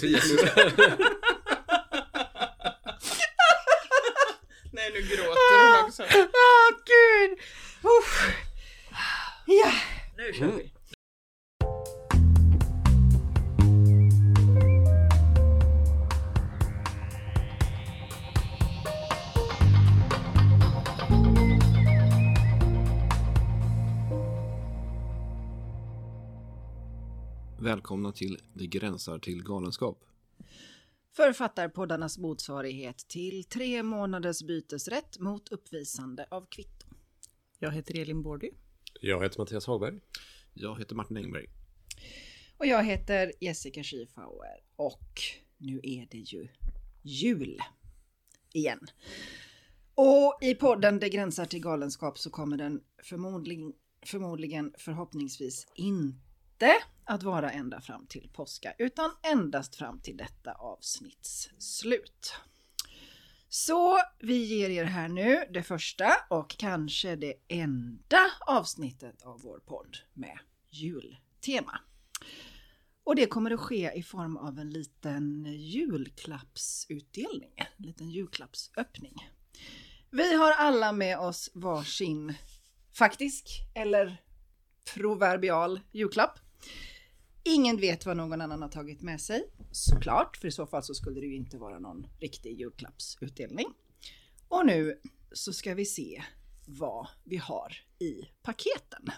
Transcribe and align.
bli 0.00 0.14
redo? 0.14 0.96
Det 0.96 1.05
Välkomna 27.66 28.12
till 28.12 28.38
Det 28.54 28.66
gränsar 28.66 29.18
till 29.18 29.42
galenskap. 29.42 30.04
Författarpoddarnas 31.16 32.18
motsvarighet 32.18 32.98
till 33.08 33.44
tre 33.44 33.82
månaders 33.82 34.42
bytesrätt 34.42 35.18
mot 35.18 35.48
uppvisande 35.48 36.26
av 36.30 36.46
kvitto. 36.50 36.86
Jag 37.58 37.70
heter 37.70 37.98
Elin 37.98 38.22
Bordy. 38.22 38.50
Jag 39.00 39.22
heter 39.22 39.38
Mattias 39.38 39.66
Hagberg. 39.66 40.00
Jag 40.54 40.78
heter 40.78 40.94
Martin 40.94 41.16
Engberg. 41.16 41.46
Och 42.56 42.66
jag 42.66 42.84
heter 42.84 43.32
Jessica 43.40 43.82
Schiefauer 43.82 44.60
och 44.76 45.20
nu 45.58 45.80
är 45.82 46.06
det 46.10 46.18
ju 46.18 46.48
jul 47.02 47.58
igen. 48.52 48.80
Och 49.94 50.38
i 50.42 50.54
podden 50.54 50.98
Det 50.98 51.08
gränsar 51.08 51.44
till 51.44 51.60
galenskap 51.60 52.18
så 52.18 52.30
kommer 52.30 52.56
den 52.56 52.80
förmodligen, 53.02 53.72
förmodligen 54.02 54.72
förhoppningsvis 54.78 55.66
inte 55.74 56.25
inte 56.56 56.74
att 57.04 57.22
vara 57.22 57.50
ända 57.50 57.80
fram 57.80 58.06
till 58.06 58.30
påska 58.32 58.74
utan 58.78 59.10
endast 59.22 59.76
fram 59.76 60.00
till 60.00 60.16
detta 60.16 60.52
avsnitts 60.52 61.50
slut. 61.58 62.34
Så 63.48 63.98
vi 64.18 64.44
ger 64.44 64.70
er 64.70 64.84
här 64.84 65.08
nu 65.08 65.44
det 65.50 65.62
första 65.62 66.16
och 66.30 66.50
kanske 66.50 67.16
det 67.16 67.34
enda 67.48 68.20
avsnittet 68.46 69.22
av 69.22 69.40
vår 69.40 69.58
podd 69.58 69.96
med 70.12 70.38
jultema. 70.70 71.80
Och 73.04 73.16
det 73.16 73.26
kommer 73.26 73.50
att 73.50 73.60
ske 73.60 73.92
i 73.94 74.02
form 74.02 74.36
av 74.36 74.58
en 74.58 74.70
liten 74.70 75.44
julklappsutdelning, 75.58 77.52
en 77.56 77.84
liten 77.86 78.10
julklappsöppning. 78.10 79.14
Vi 80.10 80.34
har 80.34 80.52
alla 80.52 80.92
med 80.92 81.18
oss 81.18 81.50
varsin 81.54 82.34
faktisk 82.92 83.48
eller 83.74 84.22
proverbial 84.94 85.80
julklapp. 85.92 86.38
Ingen 87.44 87.76
vet 87.76 88.06
vad 88.06 88.16
någon 88.16 88.40
annan 88.40 88.62
har 88.62 88.68
tagit 88.68 89.02
med 89.02 89.20
sig, 89.20 89.44
såklart, 89.70 90.36
för 90.36 90.48
i 90.48 90.52
så 90.52 90.66
fall 90.66 90.82
så 90.82 90.94
skulle 90.94 91.20
det 91.20 91.26
ju 91.26 91.36
inte 91.36 91.58
vara 91.58 91.78
någon 91.78 92.06
riktig 92.20 92.60
julklappsutdelning. 92.60 93.66
Och 94.48 94.66
nu 94.66 95.00
så 95.32 95.52
ska 95.52 95.74
vi 95.74 95.84
se 95.84 96.22
vad 96.66 97.06
vi 97.24 97.36
har 97.36 97.76
i 97.98 98.22
paketen. 98.42 99.10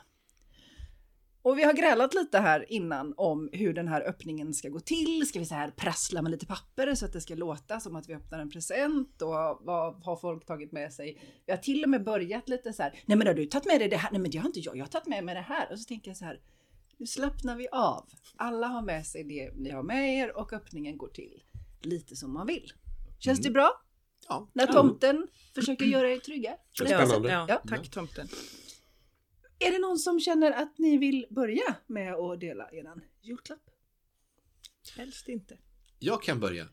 Och 1.43 1.59
vi 1.59 1.65
har 1.65 1.73
grälat 1.73 2.15
lite 2.15 2.39
här 2.39 2.73
innan 2.73 3.15
om 3.17 3.51
hur 3.53 3.75
den 3.75 3.89
här 3.89 4.09
öppningen 4.09 4.55
ska 4.55 4.69
gå 4.69 4.81
till. 4.81 5.29
Ska 5.29 5.39
vi 5.39 5.47
så 5.47 5.55
här 5.55 5.71
prassla 5.71 6.23
med 6.23 6.31
lite 6.31 6.47
papper 6.47 6.95
så 6.95 7.05
att 7.07 7.13
det 7.13 7.21
ska 7.21 7.35
låta 7.35 7.81
som 7.81 7.97
att 7.97 8.09
vi 8.09 8.15
öppnar 8.15 8.39
en 8.39 8.51
present 8.51 9.23
och 9.23 9.31
vad 9.61 10.05
har 10.05 10.17
folk 10.17 10.47
tagit 10.47 10.73
med 10.73 10.93
sig? 10.93 11.21
Vi 11.47 11.53
har 11.53 11.59
till 11.59 11.85
och 11.85 11.91
med 11.91 12.05
börjat 12.05 12.49
lite 12.49 12.73
så 12.73 12.83
här. 12.83 13.03
Nej, 13.07 13.19
men 13.19 13.27
har 13.27 13.35
du 13.35 13.47
tagit 13.47 13.67
med 13.67 13.81
dig 13.81 13.89
det 13.89 13.97
här? 13.97 14.11
Nej, 14.11 14.21
men 14.21 14.31
det 14.31 14.39
har 14.39 14.47
inte 14.47 14.61
jag. 14.61 14.77
Jag 14.77 14.85
har 14.85 14.91
tagit 14.91 15.09
med 15.09 15.25
mig 15.25 15.35
det 15.35 15.41
här. 15.41 15.73
Och 15.73 15.79
så 15.79 15.85
tänker 15.85 16.11
jag 16.11 16.17
så 16.17 16.25
här. 16.25 16.41
Nu 16.99 17.07
slappnar 17.07 17.57
vi 17.57 17.69
av. 17.73 18.09
Alla 18.37 18.67
har 18.67 18.83
med 18.83 19.07
sig 19.07 19.25
det 19.25 19.51
ni 19.55 19.71
har 19.71 19.83
med 19.83 20.19
er 20.19 20.37
och 20.37 20.53
öppningen 20.53 20.99
går 20.99 21.09
till 21.09 21.43
lite 21.83 22.17
som 22.17 22.33
man 22.33 22.47
vill. 22.47 22.73
Känns 23.19 23.41
det 23.41 23.51
bra? 23.51 23.83
Ja. 24.29 24.51
När 24.53 24.67
tomten 24.67 25.29
försöker 25.55 25.85
göra 25.85 26.11
er 26.11 26.19
trygga? 26.19 26.57
Spännande. 26.75 27.29
Ja, 27.29 27.47
Ja. 27.49 27.63
tack 27.69 27.91
tomten. 27.91 28.29
Är 29.59 29.71
det 29.73 29.79
någon 29.79 29.99
som 29.99 30.21
känner 30.21 30.51
att 30.53 30.79
ni 30.79 30.99
vill 30.99 31.27
börja 31.31 31.77
med 31.87 32.15
att 32.15 32.41
dela 32.41 32.71
eran 32.73 33.01
julklapp? 33.23 33.63
Helst 34.97 35.29
inte. 35.29 35.59
Jag 35.99 36.23
kan 36.23 36.41
börja. 36.41 36.69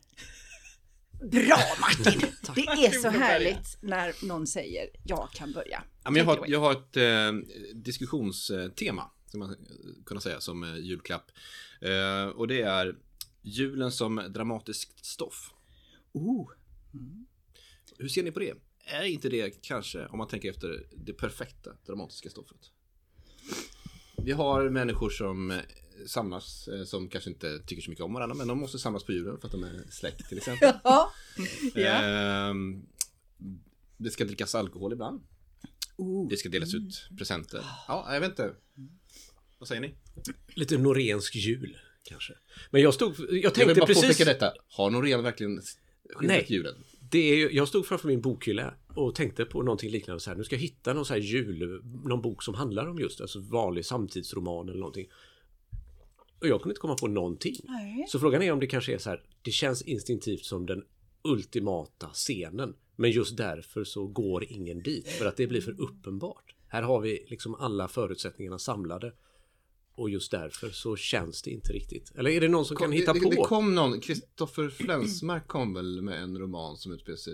Bra 1.31 1.57
Martin! 1.79 2.21
Det 2.55 2.61
är 2.85 2.91
så 3.01 3.09
härligt 3.09 3.77
när 3.81 4.25
någon 4.27 4.47
säger 4.47 4.89
jag 5.03 5.29
kan 5.31 5.51
börja. 5.51 5.83
Ja, 6.03 6.11
men 6.11 6.19
jag, 6.19 6.25
har, 6.25 6.45
jag 6.47 6.59
har 6.59 6.71
ett 6.71 6.97
eh, 6.97 7.33
diskussionstema, 7.73 9.11
ska 9.35 9.39
man 9.39 9.55
kunna 10.05 10.21
säga, 10.21 10.41
som 10.41 10.63
eh, 10.63 10.77
julklapp. 10.77 11.31
Eh, 11.81 12.27
och 12.27 12.47
det 12.47 12.61
är 12.61 12.95
julen 13.41 13.91
som 13.91 14.15
dramatiskt 14.29 15.05
stoff. 15.05 15.53
Oh. 16.13 16.51
Hur 17.97 18.07
ser 18.07 18.23
ni 18.23 18.31
på 18.31 18.39
det? 18.39 18.53
Är 18.85 19.03
inte 19.03 19.29
det 19.29 19.61
kanske, 19.61 20.05
om 20.05 20.17
man 20.17 20.27
tänker 20.27 20.49
efter, 20.49 20.87
det 20.95 21.13
perfekta 21.13 21.71
dramatiska 21.85 22.29
stoffet? 22.29 22.71
Vi 24.17 24.31
har 24.31 24.69
människor 24.69 25.09
som 25.09 25.51
eh, 25.51 25.57
samlas, 26.07 26.67
eh, 26.67 26.83
som 26.83 27.09
kanske 27.09 27.29
inte 27.29 27.59
tycker 27.59 27.81
så 27.81 27.89
mycket 27.89 28.05
om 28.05 28.13
varandra, 28.13 28.35
men 28.35 28.47
de 28.47 28.59
måste 28.59 28.79
samlas 28.79 29.03
på 29.03 29.11
julen 29.11 29.39
för 29.39 29.47
att 29.47 29.51
de 29.51 29.63
är 29.63 29.83
släkt 29.89 30.29
till 30.29 30.37
exempel. 30.37 30.73
Ja. 30.83 31.11
Ehm, 31.75 32.85
det 33.97 34.09
ska 34.09 34.25
drickas 34.25 34.55
alkohol 34.55 34.93
ibland. 34.93 35.21
Oh. 35.97 36.29
Det 36.29 36.37
ska 36.37 36.49
delas 36.49 36.73
ut 36.73 37.09
presenter. 37.17 37.65
Ja, 37.87 38.13
jag 38.13 38.21
vet 38.21 38.29
inte. 38.29 38.55
Vad 39.59 39.67
säger 39.67 39.81
ni? 39.81 39.95
Lite 40.47 40.77
norensk 40.77 41.35
jul, 41.35 41.77
kanske. 42.03 42.33
Men 42.71 42.81
jag 42.81 42.93
stod... 42.93 43.15
Jag 43.19 43.27
Jag 43.29 43.31
vill 43.31 43.51
tänkte 43.51 43.75
bara 43.75 43.85
precis... 43.85 44.17
detta. 44.17 44.53
Har 44.67 44.89
Norén 44.89 45.23
verkligen 45.23 45.61
skildrat 46.15 46.21
Nej. 46.21 46.45
julen? 46.49 46.75
Det 47.11 47.31
är, 47.31 47.35
ju- 47.35 47.51
jag 47.51 47.67
stod 47.67 47.85
framför 47.85 48.07
min 48.07 48.21
bokhylla 48.21 48.73
och 48.87 49.15
tänkte 49.15 49.45
på 49.45 49.61
någonting 49.63 49.91
liknande 49.91 50.19
så 50.19 50.29
här. 50.29 50.37
Nu 50.37 50.43
ska 50.43 50.55
jag 50.55 50.61
hitta 50.61 50.93
någon 50.93 51.05
så 51.05 51.13
här 51.13 51.21
jul... 51.21 51.81
Någon 52.05 52.21
bok 52.21 52.43
som 52.43 52.53
handlar 52.53 52.87
om 52.87 52.99
just 52.99 53.21
alltså 53.21 53.39
vanlig 53.39 53.85
samtidsroman 53.85 54.69
eller 54.69 54.79
någonting. 54.79 55.07
Och 56.41 56.47
jag 56.47 56.61
kunde 56.61 56.71
inte 56.71 56.81
komma 56.81 56.95
på 56.95 57.07
någonting. 57.07 57.55
Nej. 57.63 58.05
Så 58.09 58.19
frågan 58.19 58.41
är 58.41 58.51
om 58.51 58.59
det 58.59 58.67
kanske 58.67 58.93
är 58.93 58.97
så 58.97 59.09
här. 59.09 59.23
Det 59.41 59.51
känns 59.51 59.81
instinktivt 59.81 60.45
som 60.45 60.65
den 60.65 60.83
ultimata 61.23 62.07
scenen. 62.13 62.75
Men 62.95 63.11
just 63.11 63.37
därför 63.37 63.83
så 63.83 64.07
går 64.07 64.43
ingen 64.51 64.79
dit. 64.83 65.07
För 65.07 65.25
att 65.25 65.37
det 65.37 65.47
blir 65.47 65.61
för 65.61 65.81
uppenbart. 65.81 66.55
Här 66.67 66.81
har 66.81 67.01
vi 67.01 67.25
liksom 67.29 67.55
alla 67.55 67.87
förutsättningarna 67.87 68.59
samlade. 68.59 69.13
Och 69.95 70.09
just 70.09 70.31
därför 70.31 70.69
så 70.69 70.95
känns 70.95 71.41
det 71.41 71.49
inte 71.49 71.73
riktigt. 71.73 72.11
Eller 72.15 72.29
är 72.29 72.41
det 72.41 72.47
någon 72.47 72.65
som 72.65 72.77
kan 72.77 72.91
hitta 72.91 73.13
det, 73.13 73.19
på? 73.19 73.29
det 73.29 73.35
kom 73.35 73.75
någon, 73.75 73.99
Kristoffer 73.99 74.69
Flensmark 74.69 75.47
kom 75.47 75.73
väl 75.73 76.01
med 76.01 76.23
en 76.23 76.37
roman 76.37 76.77
som 76.77 76.91
utspelar 76.91 77.17
sig 77.17 77.33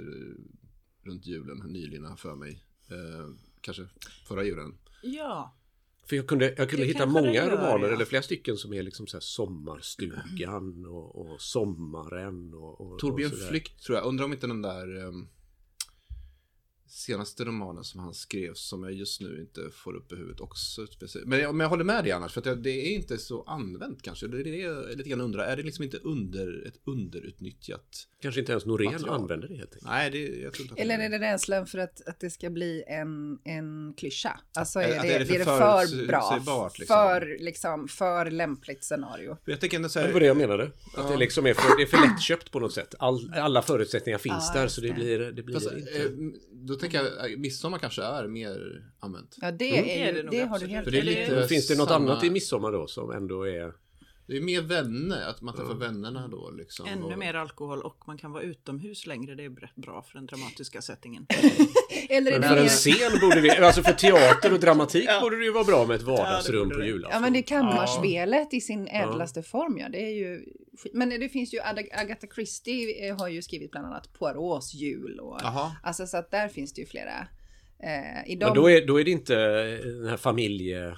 runt 1.03 1.25
julen 1.25 1.57
nyligen 1.57 2.03
jag 2.03 2.19
för 2.19 2.35
mig. 2.35 2.63
Eh, 2.89 3.35
kanske 3.61 3.87
förra 4.27 4.43
julen. 4.43 4.77
Ja. 5.03 5.57
För 6.05 6.15
jag 6.15 6.27
kunde, 6.27 6.45
jag 6.57 6.69
kunde 6.69 6.85
Det 6.85 6.91
hitta 6.91 7.05
många 7.05 7.33
gör, 7.33 7.51
romaner 7.51 7.87
ja. 7.87 7.93
eller 7.93 8.05
flera 8.05 8.23
stycken 8.23 8.57
som 8.57 8.73
är 8.73 8.83
liksom 8.83 9.07
så 9.07 9.17
här 9.17 9.21
sommarstugan 9.21 10.85
och, 10.85 11.15
och 11.15 11.41
sommaren 11.41 12.53
och, 12.53 12.81
och 12.81 12.99
Torbjörn 12.99 13.31
och. 13.31 13.37
Flykt 13.37 13.83
tror 13.83 13.97
jag. 13.97 14.07
Undrar 14.07 14.25
om 14.25 14.33
inte 14.33 14.47
den 14.47 14.61
där 14.61 15.07
ehm, 15.07 15.27
senaste 16.93 17.43
romanen 17.45 17.83
som 17.83 17.99
han 17.99 18.13
skrev 18.13 18.53
som 18.53 18.83
jag 18.83 18.93
just 18.93 19.21
nu 19.21 19.39
inte 19.41 19.69
får 19.73 19.95
upp 19.95 20.11
i 20.11 20.15
huvudet 20.15 20.41
också. 20.41 20.87
speciellt. 20.87 21.27
Men 21.27 21.39
jag, 21.39 21.55
men 21.55 21.63
jag 21.65 21.69
håller 21.69 21.83
med 21.83 22.03
dig 22.03 22.11
annars, 22.11 22.33
för 22.33 22.39
att 22.41 22.45
jag- 22.45 22.63
det 22.63 22.69
är 22.69 22.95
inte 22.95 23.17
så 23.17 23.43
använt 23.43 24.01
kanske. 24.01 24.27
Det 24.27 24.39
är 24.39 24.43
det 24.43 24.57
jag 24.57 24.97
lite 24.97 25.09
grann 25.09 25.21
undrar. 25.21 25.43
Är 25.43 25.57
det 25.57 25.63
liksom 25.63 25.83
inte 25.83 25.97
under, 25.97 26.67
ett 26.67 26.79
underutnyttjat? 26.85 28.07
Kanske 28.21 28.39
inte 28.39 28.51
ens 28.51 28.65
Norén 28.65 28.91
Material. 28.91 29.21
använder 29.21 29.47
det 29.47 29.55
helt 29.55 29.69
enkelt. 29.73 29.85
Nej, 29.91 30.11
det, 30.11 30.17
jag 30.41 30.53
tror 30.53 30.61
inte 30.63 30.73
att 30.73 30.79
Eller 30.79 30.99
är 30.99 31.09
det 31.09 31.19
rädslan 31.19 31.65
för 31.65 31.77
att, 31.77 32.07
att 32.07 32.19
det 32.19 32.29
ska 32.29 32.49
bli 32.49 32.83
en, 32.87 33.39
en 33.43 33.93
klyscha? 33.97 34.39
Alltså 34.57 34.79
är 34.79 34.95
Att 34.97 35.01
det, 35.01 35.13
är 35.13 35.19
det, 35.19 35.25
för 35.25 35.33
är 35.35 35.39
det 35.39 35.45
för 35.45 35.59
förutsägbart, 35.59 36.45
bra? 36.45 36.69
liksom. 36.79 36.85
För, 36.87 37.37
liksom, 37.39 37.87
för 37.87 38.31
lämpligt 38.31 38.83
scenario? 38.83 39.37
Jag 39.45 39.59
tänker 39.59 39.77
ändå 39.77 39.89
så 39.89 39.99
här, 39.99 40.07
Det 40.07 40.13
var 40.13 40.19
det 40.19 40.25
jag 40.25 40.37
menade. 40.37 40.63
Att 40.63 40.71
Ja. 40.97 41.09
det 41.11 41.17
liksom 41.17 41.45
är 41.45 41.53
för, 41.53 41.77
det 41.77 41.83
är 41.83 41.87
för 41.87 42.07
lättköpt 42.07 42.51
på 42.51 42.59
något 42.59 42.73
sätt. 42.73 42.95
All, 42.99 43.33
alla 43.35 43.61
förutsättningar 43.61 44.17
finns 44.17 44.51
Ja, 44.53 44.61
där 44.61 44.67
så 44.67 44.81
det 44.81 44.87
det. 44.87 44.93
blir, 44.93 45.19
det 45.19 45.43
blir 45.43 45.55
Fast, 45.55 45.71
inte... 45.71 46.11
då 46.61 46.75
tänker 46.75 46.97
jag, 47.03 47.31
äh, 47.31 47.37
midsommar 47.37 47.77
kanske 47.79 48.03
är 48.03 48.27
mer 48.27 48.83
använt. 48.99 49.37
Ja, 49.41 49.51
det, 49.51 49.77
Mm. 49.77 49.89
är 49.89 50.05
Det 50.13 50.17
det 50.19 50.23
nog 50.23 50.31
det 50.31 50.43
har 50.45 50.59
du 50.59 50.67
helt 50.67 50.83
För 50.83 50.91
det 50.91 50.99
är 50.99 51.03
lite- 51.03 51.47
Finns 51.47 51.67
det 51.67 51.77
något 51.77 51.89
samma- 51.89 52.11
annat 52.11 52.23
i 52.23 52.29
midsommar 52.29 52.71
då 52.71 52.87
som 52.87 53.11
ändå 53.11 53.43
är... 53.47 53.73
Det 54.31 54.37
är 54.37 54.41
mer 54.41 54.61
vänner, 54.61 55.29
att 55.29 55.41
man 55.41 55.55
träffar 55.55 55.73
vännerna 55.73 56.27
då 56.27 56.51
liksom. 56.51 56.87
Ännu 56.87 57.03
och, 57.03 57.19
mer 57.19 57.33
alkohol 57.33 57.81
och 57.81 58.03
man 58.07 58.17
kan 58.17 58.31
vara 58.31 58.43
utomhus 58.43 59.05
längre. 59.05 59.35
Det 59.35 59.45
är 59.45 59.49
br- 59.49 59.69
bra 59.75 60.01
för 60.01 60.13
den 60.13 60.25
dramatiska 60.25 60.81
settingen. 60.81 61.27
Eller 62.09 62.39
Men 62.39 62.49
för 62.49 62.57
en 62.57 62.67
scen 62.67 63.19
borde 63.21 63.41
vi, 63.41 63.49
alltså 63.49 63.83
för 63.83 63.93
teater 63.93 64.53
och 64.53 64.59
dramatik 64.59 65.09
borde 65.21 65.37
det 65.37 65.43
ju 65.43 65.51
vara 65.51 65.63
bra 65.63 65.85
med 65.85 65.95
ett 65.95 66.01
Ja, 66.01 66.07
vardagsrum 66.07 66.69
borde 66.69 66.79
på 66.79 66.85
julafton. 66.85 67.11
Ja 67.13 67.19
men 67.19 67.33
det 67.33 67.39
är 67.39 67.43
kammarspelet 67.43 68.53
i 68.53 68.61
sin 68.61 68.87
ädlaste 68.87 69.43
form 69.43 69.77
ja. 69.77 69.89
Det 69.89 69.99
är 69.99 70.15
ju... 70.15 70.45
Men 70.93 71.09
det 71.09 71.29
finns 71.29 71.53
ju 71.53 71.59
Agatha 71.91 72.27
Christie 72.35 73.09
eh, 73.09 73.17
har 73.17 73.27
ju 73.27 73.41
skrivit 73.41 73.71
bland 73.71 73.87
annat 73.87 74.13
Poirots 74.13 74.73
jul 74.73 75.19
och... 75.19 75.39
Jaha. 75.41 75.75
Alltså 75.83 76.07
så 76.07 76.17
att 76.17 76.31
där 76.31 76.47
finns 76.47 76.73
det 76.73 76.81
ju 76.81 76.87
flera. 76.87 77.27
Eh, 77.83 78.31
i 78.31 78.35
de, 78.35 78.45
Men 78.45 78.55
då 78.55 78.69
är, 78.69 78.87
då 78.87 78.99
är 78.99 79.03
det 79.03 79.11
inte 79.11 79.35
den 79.77 80.07
här 80.07 80.17
familje... 80.17 80.97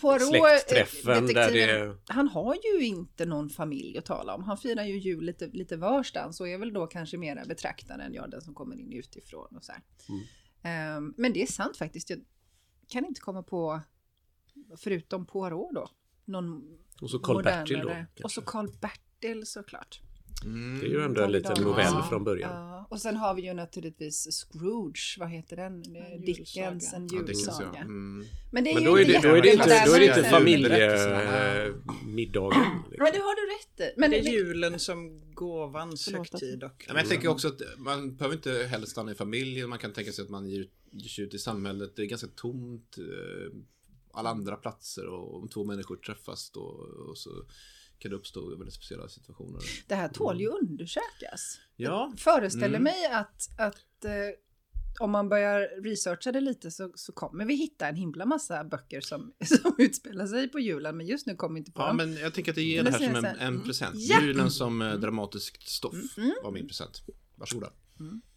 Poirot, 0.00 0.28
släktträffen 0.28 1.26
där 1.26 1.52
det- 1.52 1.96
Han 2.06 2.28
har 2.28 2.54
ju 2.64 2.86
inte 2.86 3.26
någon 3.26 3.50
familj 3.50 3.98
att 3.98 4.04
tala 4.04 4.34
om. 4.34 4.44
Han 4.44 4.58
firar 4.58 4.84
ju 4.84 4.98
jul 4.98 5.24
lite, 5.24 5.46
lite 5.46 5.76
varstans 5.76 6.40
och 6.40 6.48
är 6.48 6.58
väl 6.58 6.72
då 6.72 6.86
kanske 6.86 7.16
mera 7.16 7.44
betraktaren, 7.44 8.14
ja 8.14 8.26
den 8.26 8.40
som 8.40 8.54
kommer 8.54 8.76
in 8.80 8.92
utifrån 8.92 9.56
och 9.56 9.64
så. 9.64 9.72
Mm. 10.08 10.22
Ehm, 10.62 11.14
men 11.16 11.32
det 11.32 11.42
är 11.42 11.46
sant 11.46 11.76
faktiskt. 11.76 12.10
Jag 12.10 12.20
kan 12.88 13.04
inte 13.04 13.20
komma 13.20 13.42
på, 13.42 13.80
förutom 14.78 15.26
Poirot 15.26 15.74
då, 15.74 15.88
någon 16.24 16.78
Och 17.00 17.10
så 17.10 17.18
Karl-Bertil 17.18 17.76
då. 17.78 17.82
modernare. 17.82 18.06
Och 18.24 18.30
så 18.30 18.40
kanske. 18.42 18.52
Karl-Bertil 18.80 19.46
såklart. 19.46 20.00
Mm. 20.44 20.80
Det 20.80 20.86
är 20.86 20.90
ju 20.90 21.02
ändå 21.02 21.22
en 21.22 21.32
liten 21.32 21.62
novell 21.62 22.02
från 22.08 22.24
början. 22.24 22.50
Ja. 22.50 22.86
Och 22.90 23.00
sen 23.00 23.16
har 23.16 23.34
vi 23.34 23.42
ju 23.42 23.54
naturligtvis 23.54 24.28
Scrooge, 24.30 25.16
vad 25.18 25.30
heter 25.30 25.56
den? 25.56 25.82
En 25.96 26.20
Dickens, 26.24 26.92
en 26.94 27.06
julsaga. 27.08 27.70
ja. 27.74 27.80
Mm. 27.80 28.24
Men 28.52 28.64
det 28.64 28.70
är 28.70 28.74
Men 28.74 28.82
ju 28.82 28.88
då 28.88 28.98
är 28.98 29.04
det, 29.04 29.20
då 29.22 29.28
är 29.36 29.42
det 29.42 29.52
inte, 29.52 29.84
då 29.86 29.92
är 29.92 30.00
det 30.00 30.06
inte 30.06 30.24
familjemiddagen. 30.24 32.60
Men 32.98 33.12
det 33.12 33.18
har 33.18 33.36
du 33.36 33.42
rätt 33.54 33.80
i. 33.96 34.00
Men 34.00 34.10
det 34.10 34.18
är 34.18 34.22
julen 34.32 34.78
som 34.78 35.22
gåvans 35.34 36.08
högtid 36.12 36.64
och 36.64 36.84
Ja, 36.86 36.92
men 36.92 36.96
jag 36.96 37.08
tänker 37.08 37.28
också 37.28 37.48
att 37.48 37.60
man 37.78 38.16
behöver 38.16 38.36
inte 38.36 38.66
heller 38.70 38.86
stanna 38.86 39.12
i 39.12 39.14
familjen. 39.14 39.68
Man 39.68 39.78
kan 39.78 39.92
tänka 39.92 40.12
sig 40.12 40.22
att 40.24 40.30
man 40.30 40.48
ger, 40.48 40.66
ger 40.90 41.08
sig 41.08 41.24
ut 41.24 41.34
i 41.34 41.38
samhället. 41.38 41.92
Det 41.96 42.02
är 42.02 42.06
ganska 42.06 42.28
tomt. 42.36 42.96
eh, 42.98 43.04
Alla 44.16 44.30
andra 44.30 44.56
platser 44.56 45.06
och 45.06 45.36
om 45.42 45.48
två 45.48 45.64
människor 45.64 45.96
träffas 45.96 46.50
då 46.50 46.60
och 47.08 47.18
så 47.18 47.30
kan 48.04 48.10
det 48.10 48.16
uppstå 48.16 48.48
väldigt 48.56 48.74
speciella 48.74 49.08
situationer. 49.08 49.60
Det 49.88 49.94
här 49.94 50.08
tål 50.08 50.40
ju 50.40 50.48
undersökas. 50.48 51.58
Ja, 51.76 52.08
Jag 52.10 52.18
föreställer 52.18 52.66
Mm. 52.78 52.82
mig 52.82 53.06
att, 53.06 53.48
att 53.58 54.04
eh, 54.04 54.12
om 55.00 55.10
man 55.10 55.28
börjar 55.28 55.82
researcha 55.82 56.32
det 56.32 56.40
lite 56.40 56.70
så, 56.70 56.92
så 56.94 57.12
kommer 57.12 57.44
vi 57.44 57.54
hitta 57.54 57.88
en 57.88 57.96
himla 57.96 58.24
massa 58.26 58.64
böcker 58.64 59.00
som, 59.00 59.32
som 59.44 59.74
utspelar 59.78 60.26
sig 60.26 60.48
på 60.48 60.58
julen. 60.60 60.96
Men 60.96 61.06
just 61.06 61.26
nu 61.26 61.34
kommer 61.36 61.54
vi 61.54 61.58
inte 61.58 61.72
på 61.72 61.82
ja 61.82 61.86
dem. 61.86 61.96
men 61.96 62.16
jag 62.16 62.34
tänker 62.34 62.52
att 62.52 62.56
det 62.56 62.62
ger 62.62 62.82
det 62.82 62.90
här 62.90 62.98
som 62.98 63.14
en, 63.16 63.22
så 63.22 63.26
en 63.28 63.36
mm. 63.38 63.62
present. 63.62 63.94
Ja. 63.98 64.20
Julen 64.22 64.50
som 64.50 64.82
eh, 64.82 64.94
dramatiskt 64.94 65.68
stoff 65.68 66.16
Mm. 66.18 66.32
var 66.42 66.50
min 66.50 66.66
present. 66.66 67.02
Varsågoda. 67.34 67.70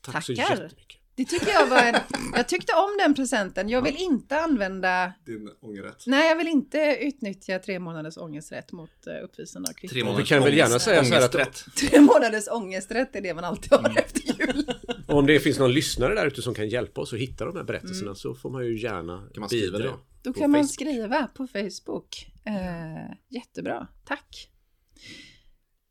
Tack 0.02 0.26
så 0.26 0.36
Tackar. 0.36 0.62
jättemycket. 0.64 1.02
Det 1.18 1.26
tycker 1.26 1.48
jag 1.52 1.68
var 1.68 1.84
en, 1.84 1.96
Jag 2.36 2.48
tyckte 2.48 2.74
om 2.74 2.98
den 3.00 3.14
presenten. 3.14 3.70
Jag 3.70 3.82
vill 3.82 3.96
inte 3.98 4.40
använda... 4.40 5.14
Din 5.26 5.50
ångerrätt. 5.62 6.04
Nej, 6.08 6.30
jag 6.30 6.36
vill 6.36 6.48
inte 6.48 6.98
utnyttja 7.02 7.60
tre 7.60 7.80
månaders 7.80 8.18
ångesträtt 8.18 8.72
mot 8.72 8.90
uh, 9.08 9.24
uppvisaren 9.26 9.66
av 9.66 9.74
Tre 9.74 9.88
kvitton. 9.88 10.00
månader. 10.06 10.24
Vi 10.24 10.28
kan 10.28 10.44
väl 10.44 10.58
gärna 10.58 10.80
säga 10.80 11.04
så 11.04 11.14
här 11.14 11.42
att. 11.42 11.66
Tre 11.76 12.02
månaders 12.02 12.48
ångesträtt 12.52 13.16
är 13.16 13.22
det 13.22 13.34
man 13.34 13.44
alltid 13.44 13.72
har 13.72 13.80
Mm. 13.80 13.98
efter 13.98 14.22
jul. 14.40 14.66
om 15.08 15.26
det 15.26 15.40
finns 15.40 15.60
någon 15.60 15.72
lyssnare 15.74 16.16
där 16.16 16.28
ute 16.28 16.42
som 16.42 16.54
kan 16.54 16.70
hjälpa 16.70 17.02
oss 17.02 17.14
att 17.14 17.20
hitta 17.20 17.46
de 17.46 17.56
här 17.58 17.64
berättelserna 17.64 18.16
så 18.16 18.36
får 18.36 18.50
man 18.50 18.66
ju 18.66 18.80
gärna 18.82 19.28
Kan 19.34 19.40
man 19.42 19.50
skriva 19.50 19.78
bidra. 19.78 19.92
det? 19.92 19.98
Då 20.24 20.34
kan 20.34 20.52
man 20.52 20.68
skriva 20.68 21.28
på 21.28 21.48
Facebook. 21.48 22.32
Eh, 22.46 23.16
jättebra, 23.30 23.88
tack. 24.06 24.50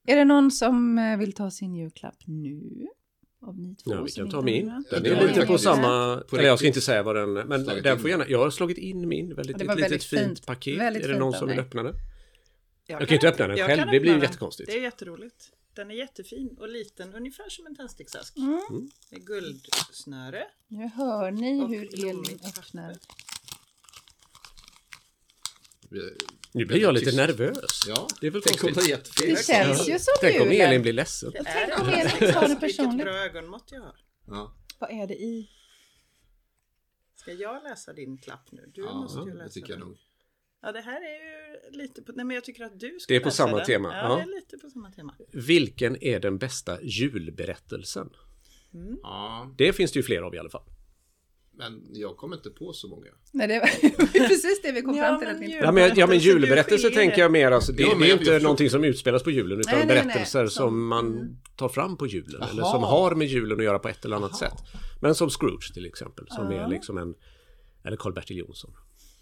Är 0.07 0.17
det 0.17 0.25
någon 0.25 0.51
som 0.51 0.99
eh, 0.99 1.17
vill 1.19 1.33
ta 1.33 1.51
sin 1.51 1.75
julklapp 1.75 2.19
nu? 2.27 2.87
Av 3.47 3.59
ni 3.59 3.75
två 3.75 3.91
Ja, 3.91 4.03
vi 4.03 4.11
kan 4.11 4.31
ta 4.31 4.43
min. 4.43 4.85
Den 4.91 5.07
är 5.07 5.29
lite 5.29 5.47
på 5.47 5.59
samma... 5.59 6.23
på 6.29 6.37
eller 6.37 6.49
jag 6.49 6.59
ska 6.59 6.69
inte 6.69 6.81
säga 6.81 7.03
vad 7.03 7.17
den... 7.17 7.33
Men 7.33 7.65
den 7.65 7.99
får 7.99 8.11
gärna... 8.11 8.29
Jag 8.29 8.39
har 8.39 8.51
slagit 8.51 8.79
in 8.79 9.09
min. 9.09 9.35
Väldigt, 9.35 9.61
ett 9.61 9.67
var 9.67 9.77
litet 9.77 9.91
väldigt 9.91 10.05
fint 10.05 10.47
paket. 10.47 10.79
Väldigt 10.79 11.05
är 11.05 11.09
det 11.09 11.19
någon 11.19 11.33
som 11.33 11.49
vill 11.49 11.59
öppna 11.59 11.83
den? 11.83 11.95
Jag 12.87 13.09
kan 13.09 13.15
inte 13.15 13.29
öppna 13.29 13.49
den 13.49 13.57
jag 13.57 13.67
själv, 13.67 13.91
det 13.91 14.01
blir 14.01 14.13
den. 14.13 14.21
jättekonstigt. 14.21 14.71
Det 14.71 14.79
är 14.79 14.83
jätteroligt. 14.83 15.53
Den 15.75 15.91
är 15.91 15.95
jättefin 15.95 16.57
och 16.61 16.69
liten, 16.69 17.15
ungefär 17.15 17.49
som 17.49 17.67
en 17.67 17.77
tändsticksask. 17.77 18.37
Mm. 18.37 18.91
Med 19.11 19.27
guldsnöre. 19.27 20.45
Nu 20.69 20.91
hör 20.95 21.31
ni 21.31 21.67
hur 21.67 21.95
Elin 21.95 22.25
öppnar. 22.59 22.97
Nu 26.53 26.65
blir 26.65 26.81
jag 26.81 26.95
lite 26.95 27.07
Tyst. 27.07 27.17
nervös. 27.17 27.81
Ja, 27.89 28.09
Det 28.21 28.27
är 28.27 28.31
väl 28.31 28.43
tänk 28.43 28.65
om 28.65 28.69
det 28.73 28.75
konstigt. 28.75 29.27
Det 29.27 29.45
känns 29.47 29.89
ju 29.89 29.99
som 29.99 30.15
Tänk 30.21 30.41
om 30.43 30.53
julen. 30.53 30.67
Elin 30.69 30.83
blir 30.83 30.93
ledsen. 30.93 31.33
Tänk 31.45 31.81
om 31.81 31.89
Elin 31.89 32.33
tar 32.33 32.41
det 32.43 32.49
Vilket 32.49 32.61
personligt. 32.61 33.05
bra 33.07 33.15
ögonmått 33.15 33.69
jag 33.71 33.81
har. 33.81 33.97
Ja, 34.27 34.57
Vad 34.79 34.91
är 34.91 35.07
det 35.07 35.15
i? 35.15 35.51
Ska 37.15 37.33
jag 37.33 37.63
läsa 37.63 37.93
din 37.93 38.19
klapp 38.19 38.53
nu? 38.53 38.71
Du 38.75 38.81
ja 38.85 38.95
måste 38.95 39.21
ju 39.21 39.27
det 39.27 39.35
läsa 39.35 39.49
tycker 39.55 39.71
jag 39.71 39.79
den. 39.81 39.89
nog. 39.89 39.99
Ja, 40.63 40.73
det 40.73 40.81
här 40.81 41.01
är 41.01 41.15
ju 41.71 41.79
lite 41.79 42.03
på... 42.03 42.13
Nej, 42.13 42.25
men 42.25 42.35
jag 42.35 42.45
tycker 42.45 42.65
att 42.65 42.81
du 42.81 42.99
ska 43.01 43.13
Det 43.13 43.17
är 43.17 43.21
på 43.21 43.27
läsa 43.29 43.37
samma 43.37 43.57
den. 43.57 43.67
tema, 43.67 43.89
Ja, 43.97 44.09
ja. 44.09 44.17
det 44.17 44.23
är 44.23 44.27
lite 44.41 44.59
på 44.59 44.71
samma 44.71 44.91
tema. 44.91 45.15
Vilken 45.33 46.03
är 46.05 46.21
den 46.21 46.39
bästa 46.39 46.83
julberättelsen? 46.83 48.09
Ja, 49.03 49.55
Det 49.59 49.73
finns 49.73 49.93
det 49.93 49.99
ju 49.99 50.03
fler 50.03 50.23
av 50.23 50.35
i 50.35 50.39
alla 50.39 50.51
fall. 50.51 50.63
Men 51.59 51.83
jag 51.93 52.17
kommer 52.17 52.37
inte 52.37 52.51
på 52.51 52.73
så 52.73 52.89
många. 52.89 53.07
Nej, 53.33 53.49
det 53.49 53.59
var 53.59 53.67
precis 54.29 54.63
det 54.63 54.73
vi 54.73 54.83
kom 54.83 54.95
fram 54.95 55.19
till. 55.19 55.27
men 55.29 55.37
Att 55.37 55.41
vi 55.43 55.45
inte... 55.45 55.57
jul- 55.57 55.65
Ja 55.65 55.73
men, 55.73 55.83
ja, 55.97 56.07
men 56.07 56.19
Julberättelse, 56.19 56.29
julberättelser 56.29 56.91
tänker 56.91 57.19
jag 57.23 57.33
mer 57.33 57.51
alltså, 57.51 57.73
det, 57.73 57.83
Ja, 57.83 57.95
det 58.01 58.11
är 58.11 58.13
inte 58.13 58.25
jag- 58.31 58.43
någonting 58.43 58.71
som 58.71 58.85
utspelas 58.85 59.23
på 59.23 59.31
julen 59.31 59.61
utan 59.61 59.75
Nej, 59.79 59.87
nej, 59.87 59.97
berättelser 60.05 60.41
nej. 60.43 60.51
som 60.51 60.67
Som- 60.69 60.87
man 60.89 61.07
mm. 61.07 61.37
tar 61.57 61.69
fram 61.69 61.97
på 61.97 62.07
julen 62.07 62.43
eller 62.43 62.63
Jaha. 62.63 62.73
som 62.73 62.83
har 62.83 63.15
med 63.15 63.27
julen 63.29 63.59
att 63.59 63.65
göra 63.65 63.79
på 63.79 63.89
ett 63.89 64.05
eller 64.05 64.17
annat 64.17 64.31
Jaha. 64.41 64.51
sätt. 64.51 64.59
Men 65.03 65.15
som 65.15 65.31
Scrooge 65.31 65.75
till 65.75 65.87
exempel 65.87 66.27
som 66.29 66.53
Ja. 66.53 66.65
är 66.65 66.69
liksom 66.69 66.99
en 66.99 67.15
eller 67.85 67.97
Karl-Bertil 67.97 68.37
Jonsson. 68.37 68.71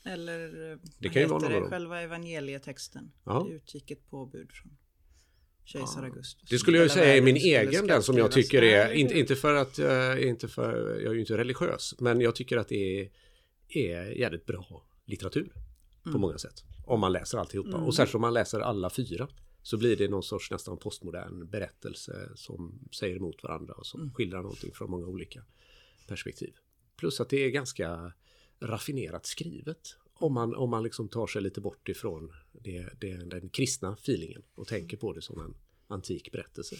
Eller 0.07 0.71
eh, 0.73 0.79
Det 0.99 1.09
kan 1.09 1.23
ju 1.23 1.29
vara 1.29 1.39
någon 1.41 1.51
det? 1.51 1.57
av 1.57 1.61
dem. 1.63 1.71
själva 1.71 2.01
evangelietexten. 2.03 3.11
Ja. 3.25 3.47
Det 3.49 3.55
utgick 3.55 3.91
ett 3.91 4.11
påbud 4.11 4.49
från 4.53 4.73
kejsar 5.65 6.03
Augustus. 6.03 6.51
Det 6.51 6.59
skulle 6.59 6.77
jag 6.77 6.85
ju 6.85 6.89
säga 6.91 7.17
är 7.17 7.23
min 7.23 7.37
egen 7.37 7.87
den 7.87 8.03
som 8.03 8.19
jag 8.19 8.33
tycker 8.33 8.63
är, 8.63 8.93
inte, 8.93 9.19
inte 9.19 9.37
för 9.37 9.55
att 9.55 9.79
jag 9.79 10.21
inte 10.23 10.49
för, 10.49 11.01
jag 11.01 11.11
är 11.11 11.15
ju 11.15 11.21
inte 11.21 11.37
religiös, 11.39 11.95
men 11.99 12.21
jag 12.21 12.35
tycker 12.35 12.57
att 12.57 12.69
det 12.69 13.01
är, 13.01 13.11
är 13.69 14.11
jävligt 14.11 14.47
bra 14.47 14.85
litteratur 15.05 15.53
på 16.03 16.09
Mm. 16.09 16.21
många 16.21 16.39
sätt. 16.39 16.65
Om 16.87 17.01
man 17.01 17.13
läser 17.13 17.39
alltihopa. 17.39 17.77
Och 17.77 17.95
särskilt 17.95 18.15
om 18.15 18.21
man 18.21 18.35
läser 18.35 18.61
alla 18.61 18.91
fyra 18.91 19.29
så 19.63 19.77
blir 19.77 19.97
det 19.97 20.09
någon 20.09 20.23
sorts 20.23 20.51
nästan 20.51 20.79
postmodern 20.79 21.51
berättelse 21.51 22.29
som 22.35 22.89
säger 22.99 23.17
emot 23.17 23.43
varandra 23.43 23.75
och 23.75 23.87
som 23.87 24.01
Mm. 24.01 24.15
skildrar 24.15 24.43
någonting 24.43 24.73
från 24.75 24.91
många 24.91 25.07
olika 25.07 25.43
perspektiv. 26.09 26.55
Plus 26.97 27.21
att 27.21 27.29
det 27.29 27.45
är 27.45 27.51
ganska 27.51 28.13
raffinerat 28.61 29.27
skrivet. 29.27 29.97
Om 30.15 30.35
man, 30.35 30.55
om 30.55 30.71
man 30.71 30.83
liksom 30.83 31.09
tar 31.09 31.27
sig 31.27 31.43
lite 31.43 31.61
bort 31.61 31.89
ifrån 31.89 32.33
det, 32.53 33.01
det, 33.01 33.17
den 33.17 33.49
kristna 33.49 33.93
feelingen 33.93 34.43
och 34.55 34.67
tänker 34.67 34.97
på 34.97 35.13
det 35.13 35.23
som 35.23 35.41
en 35.41 35.55
antik 35.89 36.33
berättelse. 36.33 36.77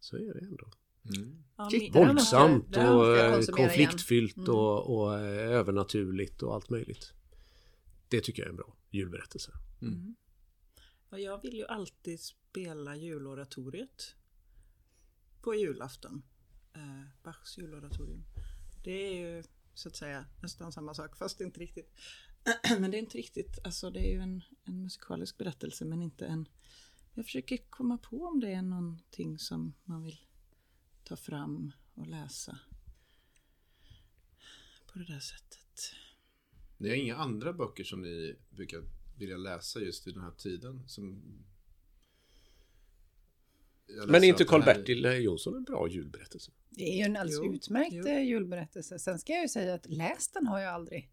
Så 0.00 0.16
är 0.16 0.34
det 0.34 0.40
ändå 0.40 0.70
Mm. 1.16 1.44
Ja, 1.56 1.70
Shit, 1.70 1.94
våldsamt 1.94 2.76
och 2.76 3.16
eh, 3.16 3.42
konfliktfyllt 3.42 4.36
Mm. 4.36 4.50
och, 4.50 4.96
och 4.96 5.18
eh, 5.18 5.50
övernaturligt 5.50 6.42
och 6.42 6.54
allt 6.54 6.70
möjligt. 6.70 7.12
Det 8.08 8.20
tycker 8.20 8.42
jag 8.42 8.46
är 8.46 8.50
en 8.50 8.56
bra 8.56 8.76
julberättelse. 8.90 9.52
Ja, 11.10 11.18
jag 11.18 11.42
vill 11.42 11.54
ju 11.54 11.66
alltid 11.66 12.20
spela 12.20 12.96
juloratoriet 12.96 14.14
på 15.42 15.54
julafton. 15.54 16.22
Eh, 16.72 17.02
Bachs 17.22 17.58
juloratorium. 17.58 18.24
Det 18.84 18.90
är 18.92 19.14
ju 19.14 19.42
så 19.74 19.88
att 19.88 19.96
säga 19.96 20.24
nästan 20.42 20.72
samma 20.72 20.94
sak 20.94 21.16
fast 21.16 21.40
inte 21.40 21.60
riktigt. 21.60 21.92
men 22.80 22.90
det 22.90 22.96
är 22.96 22.98
inte 22.98 23.18
riktigt, 23.18 23.58
alltså 23.64 23.90
det 23.90 24.00
är 24.00 24.10
ju 24.12 24.20
en, 24.20 24.42
en 24.64 24.82
musikalisk 24.82 25.38
berättelse 25.38 25.84
men 25.84 26.02
inte 26.02 26.26
en... 26.26 26.48
Jag 27.14 27.24
försöker 27.24 27.56
komma 27.56 27.98
på 27.98 28.16
om 28.24 28.40
det 28.40 28.52
är 28.52 28.62
någonting 28.62 29.38
som 29.38 29.74
man 29.84 30.02
vill 30.04 30.20
ta 31.04 31.16
fram 31.16 31.72
och 31.94 32.06
läsa 32.06 32.58
på 34.92 34.98
det 34.98 35.04
där 35.12 35.20
sättet. 35.20 35.92
Ni 36.78 36.88
har 36.88 36.96
inga 36.96 37.16
andra 37.16 37.52
böcker 37.52 37.84
som 37.84 38.02
ni 38.02 38.36
brukar 38.50 38.82
vilja 39.18 39.36
läsa 39.36 39.80
just 39.80 40.06
vid 40.06 40.14
den 40.14 40.22
här 40.22 40.30
tiden? 40.30 40.88
Som... 40.88 41.22
Men 44.06 44.14
är 44.14 44.28
inte 44.28 44.44
den 44.44 44.62
här- 44.62 44.64
Karl-Bertil 44.64 45.04
Jonsson 45.24 45.54
en 45.56 45.64
bra 45.64 45.88
julberättelse? 45.88 46.52
Det 46.70 46.82
är 46.84 46.96
ju 46.96 47.02
en 47.02 47.16
alldeles 47.16 47.40
Jo, 47.44 47.54
utmärkt 47.54 47.92
jo. 47.92 48.06
eh, 48.06 48.22
julberättelse. 48.22 48.98
Sen 48.98 49.18
ska 49.18 49.32
jag 49.32 49.42
ju 49.42 49.48
säga 49.48 49.74
att 49.74 49.86
läst 49.86 50.34
den 50.34 50.46
har 50.46 50.60
jag 50.60 50.74
aldrig. 50.74 51.10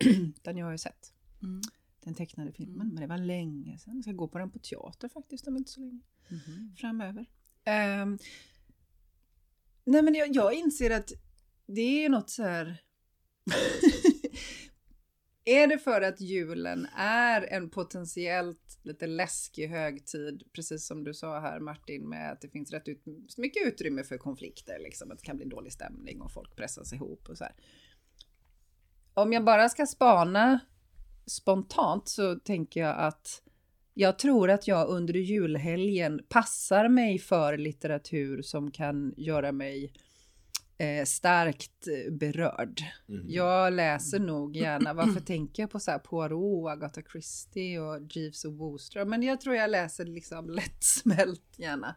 den 0.42 0.56
jag 0.56 0.66
har 0.66 0.72
ju 0.72 0.78
sett. 0.78 1.12
Mm. 1.42 1.60
Den 2.04 2.14
tecknade 2.14 2.52
filmen. 2.52 2.80
Mm. 2.80 2.94
Men 2.94 3.00
det 3.00 3.06
var 3.06 3.18
länge 3.18 3.78
sedan. 3.78 3.94
Jag 3.94 4.04
ska 4.04 4.12
gå 4.12 4.28
på 4.28 4.38
den 4.38 4.50
på 4.50 4.58
teater 4.58 5.08
faktiskt 5.08 5.48
om 5.48 5.56
inte 5.56 5.70
så 5.70 5.80
länge. 5.80 6.00
Mhm. 6.28 6.74
Framöver. 6.76 7.26
Ehm, 7.64 8.18
nej 9.84 10.02
men 10.02 10.14
jag, 10.14 10.34
jag 10.34 10.54
inser 10.54 10.90
att 10.90 11.12
det 11.66 11.80
är 11.80 12.02
ju 12.02 12.08
något 12.08 12.30
så 12.30 12.42
här... 12.42 12.82
är 15.44 15.66
det 15.66 15.78
för 15.78 16.02
att 16.02 16.20
julen 16.20 16.86
är 16.96 17.42
en 17.42 17.70
potentiellt 17.70 18.78
lite 18.82 19.06
läskig 19.06 19.68
högtid, 19.68 20.42
precis 20.52 20.86
som 20.86 21.04
du 21.04 21.14
sa 21.14 21.40
här 21.40 21.60
Martin, 21.60 22.08
med 22.08 22.32
att 22.32 22.40
det 22.40 22.48
finns 22.48 22.70
rätt 22.70 22.88
ut, 22.88 23.04
mycket 23.36 23.66
utrymme 23.66 24.04
för 24.04 24.18
konflikter, 24.18 24.78
liksom, 24.78 25.10
att 25.10 25.18
det 25.18 25.24
kan 25.24 25.36
bli 25.36 25.46
dålig 25.46 25.72
stämning 25.72 26.20
och 26.20 26.32
folk 26.32 26.56
pressas 26.56 26.92
ihop 26.92 27.28
och 27.28 27.38
så 27.38 27.44
här. 27.44 27.54
Om 29.14 29.32
jag 29.32 29.44
bara 29.44 29.68
ska 29.68 29.86
spana 29.86 30.60
spontant 31.26 32.08
så 32.08 32.34
tänker 32.34 32.80
jag 32.80 32.98
att 32.98 33.42
jag 33.94 34.18
tror 34.18 34.50
att 34.50 34.68
jag 34.68 34.88
under 34.88 35.14
julhelgen 35.14 36.20
passar 36.28 36.88
mig 36.88 37.18
för 37.18 37.56
litteratur 37.56 38.42
som 38.42 38.70
kan 38.70 39.14
göra 39.16 39.52
mig 39.52 39.92
eh, 40.78 41.04
starkt 41.04 41.86
eh, 41.86 42.12
berörd. 42.12 42.82
Mhm. 43.06 43.24
Jag 43.28 43.72
läser 43.72 44.18
nog 44.18 44.56
gärna, 44.56 44.94
varför 44.94 45.20
tänker 45.26 45.62
jag 45.62 45.70
på 45.70 45.80
så 45.80 45.90
här 45.90 45.98
Poirot, 45.98 46.70
Agatha 46.70 47.02
Christie 47.12 47.80
och 47.80 48.00
Jeeves 48.10 48.44
och 48.44 48.52
Wooster? 48.52 49.04
Men 49.04 49.22
jag 49.22 49.40
tror 49.40 49.54
jag 49.54 49.70
läser 49.70 50.04
liksom 50.04 50.50
lättsmält 50.50 51.42
gärna. 51.56 51.96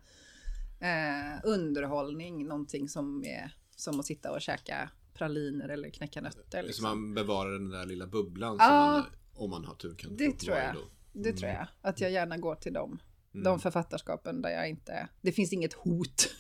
Eh, 0.80 1.40
underhållning, 1.44 2.48
någonting 2.48 2.90
som 2.90 3.24
är 3.26 3.56
som 3.76 4.00
att 4.00 4.06
sitta 4.06 4.32
och 4.32 4.42
käka 4.42 4.90
praliner 5.14 5.70
eller 5.70 5.90
knäcka 5.90 6.22
nötter. 6.22 6.62
Så 6.62 6.68
Liksom. 6.68 6.84
man 6.84 7.14
bevarar 7.14 7.52
den 7.52 7.70
där 7.70 7.86
lilla 7.86 8.08
bubblan 8.08 8.56
Ja. 8.60 8.66
som 8.68 8.76
man, 8.76 9.06
om 9.44 9.50
man 9.50 9.66
har 9.66 9.76
tur 9.76 9.96
kan 9.96 10.18
Det 10.18 10.32
tror 10.32 10.58
jag. 10.58 10.76
då. 10.76 10.82
Det 11.14 11.34
tror 11.34 11.52
jag, 11.52 11.68
att 11.82 12.02
jag 12.02 12.12
gärna 12.12 12.38
går 12.38 12.56
till 12.56 12.74
dem. 12.74 13.00
Mm. 13.34 13.44
De 13.44 13.60
författarskapen 13.60 14.42
där 14.42 14.50
jag 14.50 14.70
inte, 14.70 15.08
det 15.22 15.32
finns 15.32 15.54
inget 15.54 15.74
hot. 15.74 16.30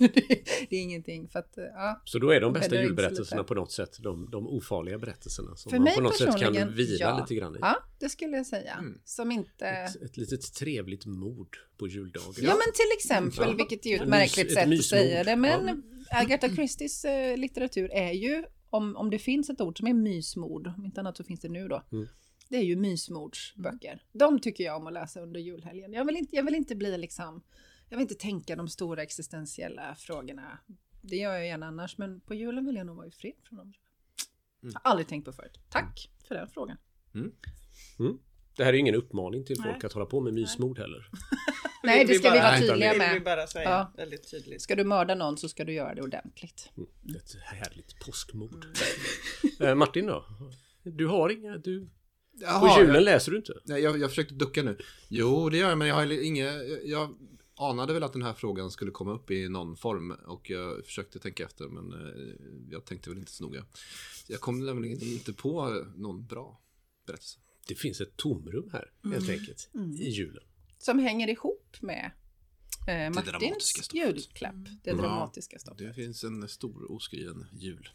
det 0.70 0.76
är 0.76 0.82
ingenting 0.82 1.30
för 1.30 1.40
att, 1.40 1.54
ja. 1.56 2.02
Så 2.06 2.20
då 2.20 2.30
är 2.30 2.42
de 2.42 2.54
bästa 2.54 2.76
julberättelserna 2.82 3.44
på 3.44 3.54
något 3.54 3.72
sätt 3.72 3.98
de, 4.00 4.30
de 4.32 4.48
ofarliga 4.48 4.98
berättelserna 4.98 5.56
som 5.56 5.70
För 5.70 5.78
man 5.78 5.84
mig 5.84 5.96
på 5.96 6.02
något 6.02 6.18
sätt 6.18 6.38
kan 6.40 6.74
vila 6.74 6.98
ja. 7.00 7.20
lite 7.20 7.36
grann 7.36 7.56
i. 7.56 7.60
ja, 7.62 7.76
det 8.00 8.10
skulle 8.10 8.38
jag 8.38 8.46
säga. 8.46 8.74
Mm. 8.74 9.00
Som 9.06 9.32
inte... 9.32 9.68
Ett, 9.68 10.02
ett 10.02 10.18
litet 10.18 10.54
trevligt 10.54 11.06
mord 11.06 11.58
på 11.78 11.88
juldagen. 11.88 12.34
Ja, 12.38 12.50
men 12.66 12.74
till 12.74 12.92
exempel, 12.98 13.50
Ja. 13.50 13.56
vilket 13.58 13.86
är 13.86 13.90
ju 13.90 13.96
ett 13.96 14.08
märkligt 14.08 14.46
ett 14.48 14.54
sätt 14.54 14.64
att 14.64 14.70
mysmord. 14.70 15.00
säga 15.00 15.24
det, 15.24 15.36
men 15.36 15.84
Agatha 16.12 16.50
Christies 16.50 17.06
eh, 17.06 17.38
litteratur 17.38 17.92
är 17.92 18.12
ju, 18.12 18.44
om, 18.74 18.96
om 18.96 19.10
det 19.10 19.20
finns 19.20 19.50
ett 19.50 19.62
ord 19.62 19.78
som 19.78 19.88
är 19.88 19.94
mysmord, 19.94 20.68
om 20.78 20.86
inte 20.86 21.00
annat 21.00 21.18
så 21.18 21.24
finns 21.24 21.40
det 21.40 21.50
nu 21.50 21.68
då, 21.68 21.84
Mm. 21.92 22.08
det 22.50 22.58
är 22.58 22.62
ju 22.64 22.76
mysmordsböcker. 22.76 24.04
De 24.12 24.40
tycker 24.40 24.64
jag 24.64 24.78
om 24.78 24.88
att 24.88 24.94
läsa 24.94 25.22
under 25.22 25.40
julhelgen. 25.40 25.94
Jag 25.94 26.06
vill 26.06 26.16
inte, 26.18 26.36
jag 26.36 26.44
vill 26.44 26.56
inte 26.56 26.76
bli 26.76 26.98
liksom, 26.98 27.42
jag 27.90 27.98
vill 27.98 28.02
inte 28.02 28.16
tänka 28.16 28.56
de 28.56 28.68
stora 28.68 29.04
existentiella 29.04 29.96
frågorna. 29.96 30.60
Det 31.02 31.16
gör 31.16 31.34
jag 31.34 31.48
gärna 31.48 31.66
annars, 31.68 31.98
men 31.98 32.20
på 32.22 32.34
julen 32.34 32.66
vill 32.66 32.76
jag 32.76 32.86
nog 32.86 32.96
vara 32.96 33.08
i 33.08 33.12
fred 33.12 33.34
från 33.44 33.58
dem. 33.58 33.74
Mm. 34.64 34.74
Har 34.76 34.92
aldrig 34.92 35.08
tänkt 35.08 35.26
på 35.26 35.32
förut. 35.34 35.60
Tack 35.70 36.10
för 36.28 36.36
den 36.36 36.50
frågan. 36.50 36.78
Det 38.56 38.64
här 38.64 38.74
är 38.74 38.78
ingen 38.78 38.96
uppmaning 38.96 39.46
till 39.46 39.56
folk 39.56 39.68
Nej. 39.68 39.86
att 39.86 39.94
hålla 39.94 40.06
på 40.06 40.20
med 40.22 40.34
mysmord 40.34 40.80
heller. 40.80 41.10
Nej, 41.84 42.06
det 42.06 42.14
ska 42.14 42.32
vi 42.32 42.40
vara 42.40 42.58
tydliga 42.60 42.92
vill 42.94 43.02
vi 43.02 43.08
med. 43.14 43.24
bara 43.24 43.48
säga 43.48 43.70
Ja. 43.70 43.94
väldigt 43.98 44.32
tydligt. 44.32 44.62
Ska 44.62 44.76
du 44.76 44.84
mörda 44.84 45.16
någon 45.16 45.38
så 45.38 45.50
ska 45.50 45.66
du 45.66 45.74
göra 45.74 45.96
det 45.96 46.02
ordentligt. 46.02 46.70
Ett 47.16 47.36
härligt 47.44 48.00
påskmord. 48.06 48.66
Eh, 49.60 49.76
Martin 49.76 50.06
då? 50.06 50.26
Du 50.84 51.08
har 51.08 51.30
inga... 51.30 51.58
Du, 51.58 51.80
på 51.82 51.90
Jaha, 52.42 52.80
julen 52.80 52.96
jag, 52.96 53.04
läser 53.04 53.32
du 53.32 53.38
inte? 53.38 53.54
nej, 53.64 53.82
jag, 53.82 54.00
jag 54.00 54.10
försökte 54.10 54.34
ducka 54.34 54.64
nu. 54.64 54.78
Jo, 55.08 55.50
det 55.50 55.58
gör 55.58 55.70
jag, 55.70 55.78
men 55.78 55.88
jag 55.88 55.96
har 55.96 56.24
inga... 56.24 56.54
Jag 56.84 57.16
anade 57.56 57.94
väl 57.94 58.04
att 58.04 58.14
den 58.14 58.22
här 58.22 58.34
frågan 58.34 58.72
skulle 58.72 58.92
komma 58.92 59.14
upp 59.14 59.32
i 59.32 59.50
någon 59.50 59.76
form 59.76 60.12
och 60.12 60.50
jag 60.50 60.86
försökte 60.86 61.20
tänka 61.20 61.44
efter, 61.44 61.66
men 61.68 61.94
eh, 61.94 62.36
jag 62.72 62.86
tänkte 62.86 63.10
väl 63.10 63.20
inte 63.20 63.32
så 63.32 63.44
noga. 63.44 63.66
Jag 64.28 64.40
kom 64.40 64.66
nämligen 64.66 65.02
inte 65.04 65.34
på 65.34 65.86
någon 65.96 66.26
bra 66.26 66.62
berättelse. 67.08 67.40
Det 67.68 67.76
finns 67.76 68.02
ett 68.02 68.18
tomrum 68.18 68.70
här, 68.74 68.92
helt 69.14 69.30
enkelt, 69.30 69.70
i 70.00 70.10
julen. 70.10 70.44
Som 70.78 71.00
hänger 71.00 71.28
ihop 71.28 71.78
med 71.82 72.12
eh, 72.88 72.96
dramatiska 73.12 73.32
Martins 73.32 73.64
stoffet. 73.68 73.94
julklapp. 73.94 74.56
Det 74.84 74.90
Ja. 74.90 74.96
dramatiska 74.96 75.60
stoffet. 75.60 75.78
Det 75.88 75.94
finns 75.94 76.24
en 76.24 76.48
stor 76.50 76.92
oskriven 76.92 77.46
jul. 77.54 77.90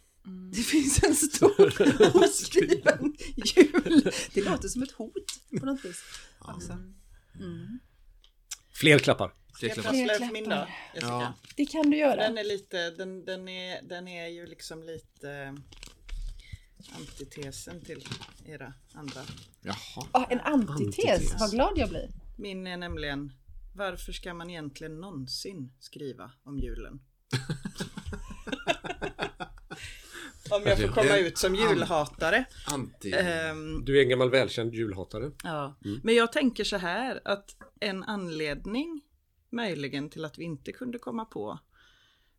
Det 0.52 0.62
finns 0.62 1.02
en 1.04 1.14
stor 1.14 1.72
oskriven 2.24 3.16
jul. 3.56 4.10
Det 4.34 4.44
låter 4.44 4.68
som 4.68 4.82
ett 4.82 4.92
hot 4.92 5.40
på 5.60 5.66
något 5.66 5.84
vis. 5.84 6.02
Också. 6.40 6.72
Mm. 7.40 7.78
Fler 8.72 8.98
klappar. 8.98 9.34
Fler 9.58 9.68
Jag 9.68 9.74
klappar. 9.74 9.90
prasslar 9.90 10.26
för 10.26 10.32
min 10.32 10.44
Jessica. 10.44 10.68
Ja. 10.94 11.34
Det 11.56 11.66
kan 11.66 11.90
du 11.90 11.96
göra. 11.96 12.16
Den 12.16 12.38
är 12.38 12.44
lite, 12.44 12.90
den, 12.90 13.24
den, 13.24 13.48
är, 13.48 13.82
den 13.82 14.08
är 14.08 14.26
ju 14.28 14.46
liksom 14.46 14.82
lite 14.82 15.56
antitesen 16.96 17.80
till 17.80 18.04
era 18.46 18.74
andra. 18.94 19.20
Jaha. 19.62 20.06
Ah, 20.12 20.24
en 20.30 20.40
antites. 20.40 20.80
Antites. 20.80 21.40
Vad 21.40 21.50
glad 21.50 21.72
jag 21.76 21.88
blir. 21.88 22.10
Min 22.36 22.66
är 22.66 22.76
nämligen 22.76 23.32
varför 23.74 24.12
ska 24.12 24.34
man 24.34 24.50
egentligen 24.50 25.00
någonsin 25.00 25.72
skriva 25.78 26.30
om 26.42 26.58
julen? 26.58 27.00
om 30.50 30.62
jag 30.64 30.80
får 30.80 30.88
komma 30.88 31.16
ut 31.16 31.38
som 31.38 31.54
julhatare. 31.54 32.44
Anti... 32.66 33.12
Ehm, 33.12 33.84
Du 33.84 33.98
är 33.98 34.02
en 34.02 34.08
gammal 34.08 34.30
välkänd 34.30 34.74
julhatare. 34.74 35.30
Ja, 35.44 35.76
men 36.02 36.14
jag 36.14 36.32
tänker 36.32 36.64
så 36.64 36.76
här 36.76 37.20
att 37.24 37.56
en 37.80 38.02
anledning 38.04 39.00
möjligen 39.50 40.10
till 40.10 40.24
att 40.24 40.38
vi 40.38 40.44
inte 40.44 40.72
kunde 40.72 40.98
komma 40.98 41.24
på 41.24 41.58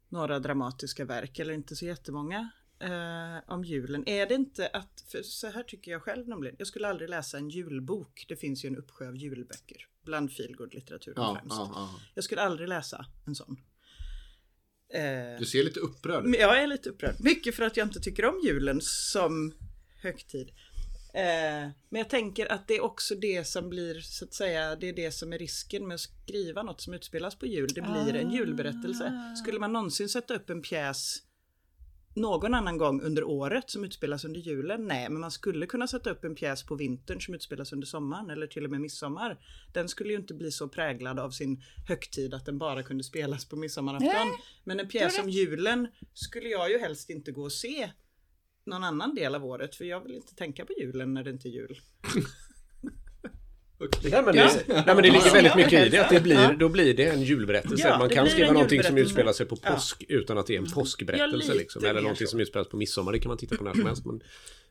några 0.10 0.40
dramatiska 0.40 1.06
verk 1.06 1.40
eller 1.40 1.54
inte 1.54 1.76
så 1.76 1.86
jättemånga 1.86 2.50
eh, 2.80 3.54
om 3.54 3.64
julen. 3.64 4.10
Är 4.10 4.26
det 4.26 4.36
inte 4.36 4.68
att, 4.68 5.04
för 5.12 5.22
så 5.24 5.48
här 5.48 5.64
tycker 5.64 5.92
jag 5.92 6.02
själv 6.02 6.28
nämligen, 6.28 6.56
jag 6.60 6.68
skulle 6.68 6.88
aldrig 6.88 7.10
läsa 7.10 7.38
en 7.38 7.50
julbok. 7.50 8.26
Det 8.28 8.36
finns 8.36 8.66
ju 8.66 8.68
en 8.68 8.78
uppsjö 8.78 9.08
av 9.08 9.16
julböcker 9.18 9.88
bland 10.06 10.32
feelgood-litteraturen 10.32 11.14
ja, 11.16 11.38
främst. 11.40 11.56
ja, 11.58 11.72
ja. 11.76 12.00
Jag 12.16 12.24
skulle 12.24 12.42
aldrig 12.42 12.70
läsa 12.70 13.06
en 13.28 13.36
sån. 13.36 13.58
Eh, 14.94 15.40
Du 15.40 15.46
ser 15.46 15.64
lite 15.64 15.80
upprörd 15.80 16.26
ut. 16.26 16.36
Jag 16.40 16.62
är 16.64 16.68
lite 16.68 16.90
upprörd. 16.90 17.16
Mycket 17.20 17.56
för 17.56 17.64
att 17.64 17.78
jag 17.78 17.88
inte 17.88 18.00
tycker 18.00 18.26
om 18.26 18.42
julen 18.44 18.80
som 18.82 19.54
högtid. 20.02 20.52
Eh, 21.14 21.70
men 21.90 22.00
jag 22.00 22.10
tänker 22.10 22.52
att 22.52 22.68
det 22.68 22.74
är 22.76 22.82
också 22.84 23.16
det 23.16 23.48
som 23.48 23.70
blir 23.70 24.00
så 24.02 24.26
att 24.26 24.34
säga, 24.34 24.76
det 24.76 24.90
är 24.90 24.94
det 24.94 25.12
som 25.12 25.34
är 25.34 25.38
risken 25.38 25.88
med 25.88 25.96
att 25.96 26.02
skriva 26.02 26.64
något 26.64 26.82
som 26.82 26.94
utspelas 26.94 27.36
på 27.36 27.46
jul. 27.46 27.70
Det 27.76 27.82
blir 27.82 28.16
en 28.16 28.32
julberättelse. 28.32 29.36
Skulle 29.44 29.60
man 29.60 29.74
någonsin 29.74 30.10
sätta 30.10 30.34
upp 30.36 30.50
en 30.50 30.62
pjäs 30.62 31.18
någon 32.14 32.54
annan 32.54 32.78
gång 32.78 33.02
under 33.02 33.24
året 33.24 33.70
som 33.70 33.84
utspelas 33.84 34.26
under 34.26 34.40
julen? 34.40 34.88
Nej, 34.88 35.10
men 35.10 35.22
man 35.22 35.32
skulle 35.32 35.66
kunna 35.66 35.88
sätta 35.88 36.10
upp 36.10 36.24
en 36.24 36.36
pjäs 36.36 36.64
på 36.64 36.76
vintern 36.76 37.22
som 37.22 37.34
utspelas 37.34 37.74
under 37.74 37.88
sommaren 37.88 38.30
eller 38.30 38.48
till 38.48 38.66
och 38.66 38.72
med 38.72 38.82
midsommar. 38.82 39.40
Den 39.74 39.90
skulle 39.90 40.14
ju 40.14 40.20
inte 40.20 40.34
bli 40.34 40.52
så 40.52 40.68
präglad 40.68 41.20
av 41.20 41.32
sin 41.32 41.64
högtid 41.88 42.34
att 42.34 42.46
den 42.46 42.58
bara 42.58 42.84
kunde 42.84 43.04
spelas 43.04 43.46
på 43.46 43.56
midsommarafton. 43.56 44.38
Men 44.64 44.80
en 44.80 44.88
pjäs 44.88 45.20
om 45.20 45.30
julen 45.30 45.88
skulle 46.14 46.50
jag 46.50 46.72
ju 46.72 46.80
helst 46.80 47.10
inte 47.10 47.32
gå 47.32 47.44
och 47.44 47.52
se 47.52 47.92
någon 48.66 48.84
annan 48.84 49.16
del 49.16 49.36
av 49.36 49.46
året 49.46 49.76
för 49.76 49.86
jag 49.86 50.02
vill 50.02 50.16
inte 50.16 50.36
tänka 50.36 50.66
på 50.66 50.74
julen 50.80 51.14
när 51.14 51.24
det 51.24 51.30
inte 51.30 51.48
är 51.48 51.52
jul. 51.52 51.80
Ja, 54.04 54.22
men, 54.22 54.36
Ja. 54.36 54.50
det, 54.68 54.74
nej, 54.74 54.84
men 54.86 54.96
det 54.96 55.02
ligger 55.02 55.26
Ja. 55.28 55.34
väldigt 55.34 55.56
mycket 55.56 55.88
i 55.88 55.90
det. 55.90 55.98
Att 55.98 56.10
det 56.10 56.16
Ja. 56.16 56.22
blir, 56.22 56.56
då 56.60 56.70
blir 56.70 56.94
det 56.94 57.06
en 57.06 57.22
julberättelse. 57.24 57.88
Ja, 57.88 57.98
Man 57.98 58.10
kan 58.10 58.30
skriva 58.30 58.52
någonting 58.54 58.84
som 58.84 58.98
utspelar 58.98 59.34
sig 59.34 59.46
på 59.46 59.58
Ja. 59.64 59.70
påsk 59.72 60.04
utan 60.10 60.38
att 60.38 60.48
det 60.48 60.54
är 60.56 60.58
en 60.60 60.72
påskberättelse. 60.72 61.52
Ja, 61.52 61.58
liksom. 61.60 61.86
Eller 61.86 62.02
någonting 62.02 62.28
som 62.28 62.40
utspelas 62.40 62.68
på 62.68 62.78
midsommar. 62.78 63.12
Det 63.12 63.20
kan 63.20 63.30
man 63.30 63.38
titta 63.38 63.58
på 63.58 63.64
när 63.64 63.74
som 63.74 63.86
helst. 63.86 64.06
Men, 64.06 64.16
men 64.16 64.24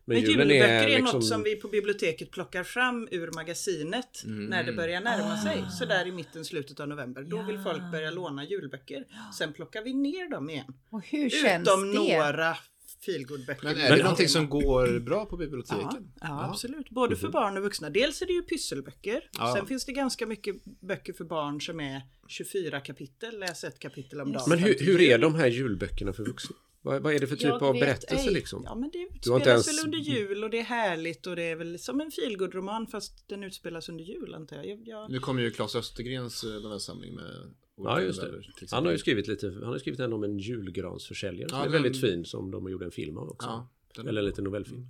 Men 0.05 0.21
julen 0.31 0.49
julböcker 0.49 0.69
är 0.75 0.83
är, 0.83 0.89
liksom... 0.89 1.19
något 1.19 1.25
som 1.27 1.43
vi 1.43 1.57
på 1.57 1.69
biblioteket 1.69 2.31
plockar 2.31 2.65
fram 2.65 3.09
ur 3.11 3.31
magasinet 3.35 4.23
när 4.25 4.65
det 4.65 4.73
börjar 4.73 5.01
närma 5.01 5.37
sig. 5.37 5.65
Så 5.79 5.85
där 5.85 6.07
i 6.07 6.13
mitten, 6.13 6.45
slutet 6.45 6.81
av 6.81 6.89
november. 6.89 7.23
Då 7.23 7.43
vill 7.43 7.59
folk 7.59 7.83
börja 7.93 8.11
låna 8.11 8.45
julböcker. 8.45 9.05
Sen 9.39 9.53
plockar 9.53 9.83
vi 9.83 9.95
ner 9.95 10.31
dem 10.31 10.51
igen. 10.51 10.75
Och 10.91 11.03
hur 11.07 11.31
känns 11.31 11.69
Utom 11.69 11.93
det? 11.93 11.99
några 11.99 12.57
feelgood-böcker. 13.01 13.65
Men 13.65 13.77
är 13.77 13.97
det 13.97 14.03
någonting 14.03 14.29
som 14.29 14.49
går 14.49 14.99
bra 15.01 15.27
på 15.27 15.37
Ja, 15.37 15.39
biblioteken? 15.39 16.13
ja, 16.21 16.45
absolut. 16.51 16.91
Både 16.91 17.17
för 17.17 17.29
barn 17.29 17.57
och 17.57 17.63
vuxna. 17.63 17.91
Dels 17.91 18.23
är 18.23 18.27
det 18.27 18.33
ju 18.33 18.43
pysselböcker. 18.43 19.31
Ja. 19.39 19.55
Sen 19.57 19.67
finns 19.67 19.85
det 19.85 19.93
ganska 19.93 20.27
mycket 20.27 20.65
böcker 20.65 21.13
för 21.13 21.25
barn 21.25 21.61
som 21.61 21.81
är 21.81 22.03
24 22.29 22.81
kapitel. 22.81 23.39
Läs 23.41 23.65
ett 23.65 23.79
kapitel 23.79 24.21
om 24.21 24.33
dagen. 24.33 24.43
Men 24.49 24.59
hur, 24.59 24.77
hur 24.81 25.01
är 25.01 25.19
de 25.19 25.35
här 25.35 25.47
julböckerna 25.47 26.13
för 26.13 26.25
vuxna? 26.25 26.57
Vad, 26.83 27.03
vad 27.03 27.15
är 27.15 27.19
det 27.19 27.27
för 27.27 27.37
typ 27.37 27.45
Jag 27.49 27.63
av 27.63 27.75
berättelse 27.75 28.27
ej. 28.29 28.35
liksom? 28.35 28.63
Ja 28.65 28.75
men 28.75 28.91
det 28.91 28.99
utspelas 28.99 29.47
ens- 29.47 29.69
väl 29.69 29.85
under 29.85 29.99
jul 29.99 30.45
och 30.45 30.51
det 30.51 30.59
är 30.59 30.63
härligt 30.65 31.27
och 31.27 31.37
det 31.37 31.43
är 31.43 31.57
väl 31.57 31.79
som 31.79 32.01
en 32.01 32.11
feelgood-roman 32.11 32.87
fast 32.87 33.29
den 33.29 33.45
utspelas 33.45 33.89
under 33.89 34.05
jul 34.05 34.35
antar 34.35 34.57
jag. 34.57 34.67
jag, 34.67 34.79
jag 34.85 35.11
Nu 35.11 35.19
kommer 35.19 35.43
ju 35.43 35.51
Claes 35.51 35.75
Östergrens 35.75 36.45
eh, 36.45 36.51
novellsamling 36.51 37.15
med 37.15 37.55
Ja, 37.85 38.01
just 38.03 38.21
det. 38.21 38.67
Han 38.71 38.85
har 38.85 38.93
ju 38.93 38.99
skrivit 38.99 39.29
lite, 39.29 39.47
han 39.47 39.63
har 39.73 39.79
skrivit 39.79 40.01
en 40.01 40.13
om 40.13 40.25
en 40.25 40.39
julgransförsäljare 40.39 41.49
som 41.49 41.59
Ja, 41.59 41.65
är 41.65 41.69
den- 41.71 41.83
väldigt 41.83 42.01
fin 42.01 42.25
som 42.25 42.51
de 42.51 42.63
har 42.63 42.71
gjort 42.71 42.83
en 42.83 42.91
film 42.91 43.19
av 43.19 43.29
också. 43.31 43.49
Ja, 43.49 43.69
den- 43.97 44.09
Eller 44.09 44.21
en 44.21 44.27
liten 44.27 44.45
novellfilm. 44.45 44.87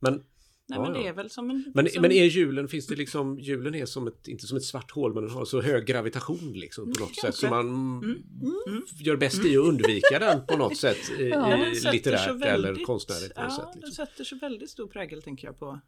Men 0.00 0.22
Nej 0.68 0.78
Ja, 0.78 0.82
men 0.82 0.92
det 1.02 1.06
är 1.08 1.12
väl 1.12 1.30
som 1.30 1.50
en... 1.50 1.72
Men, 1.74 1.88
som, 1.88 2.02
men 2.02 2.12
är 2.12 2.24
julen, 2.24 2.68
finns 2.68 2.86
det 2.86 2.96
liksom, 2.96 3.38
julen 3.38 3.74
är 3.74 3.86
som 3.86 4.06
ett, 4.06 4.28
inte 4.28 4.46
som 4.46 4.56
ett 4.56 4.64
svart 4.64 4.90
hål, 4.90 5.14
men 5.14 5.22
den 5.24 5.32
har 5.32 5.44
så 5.44 5.60
hög 5.60 5.86
gravitation 5.86 6.52
liksom 6.54 6.92
på 6.92 7.00
något 7.00 7.16
sätt. 7.16 7.34
Så 7.34 7.48
man 7.48 7.66
mm, 7.68 8.22
gör 9.00 9.16
bäst 9.16 9.44
i 9.44 9.56
att 9.56 9.64
undvika 9.64 10.18
den 10.18 10.46
på 10.46 10.56
något 10.56 10.76
sätt, 10.76 10.96
Ja, 11.18 11.48
den 11.48 11.60
i, 11.60 11.80
litterärt 11.92 12.28
eller 12.28 12.62
väldigt- 12.62 12.86
konstnärligt 12.86 13.34
på 13.34 13.42
något 13.42 13.50
Ja, 13.50 13.56
sätt. 13.56 13.68
den 13.72 13.80
Liksom. 13.80 14.06
sätter 14.06 14.24
så 14.24 14.36
väldigt 14.36 14.70
stor 14.70 14.86
prägel 14.86 15.22
tänker 15.22 15.46
jag 15.48 15.58
på. 15.58 15.80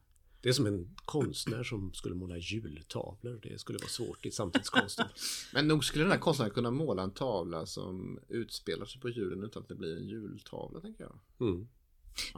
Det 0.44 0.50
är 0.50 0.52
som 0.52 0.66
en 0.66 0.88
konstnär 1.04 1.62
som 1.62 1.92
skulle 1.94 2.14
måla 2.14 2.36
jultavlor. 2.38 3.40
Det 3.42 3.60
skulle 3.60 3.78
vara 3.78 3.88
svårt 3.88 4.26
i 4.26 4.30
samtidskonsten. 4.30 5.06
Men 5.54 5.68
nog 5.68 5.84
skulle 5.84 6.04
den 6.04 6.12
här 6.12 6.18
konstnären 6.18 6.52
kunna 6.52 6.70
måla 6.70 7.02
en 7.02 7.10
tavla 7.10 7.66
som 7.66 8.18
utspelar 8.28 8.86
sig 8.86 9.00
på 9.00 9.08
julen 9.08 9.44
utan 9.44 9.62
att 9.62 9.68
det 9.68 9.74
blir 9.74 9.96
en 9.96 10.06
jultavla, 10.08 10.80
tänker 10.80 11.04
jag. 11.04 11.18
Mm. 11.48 11.68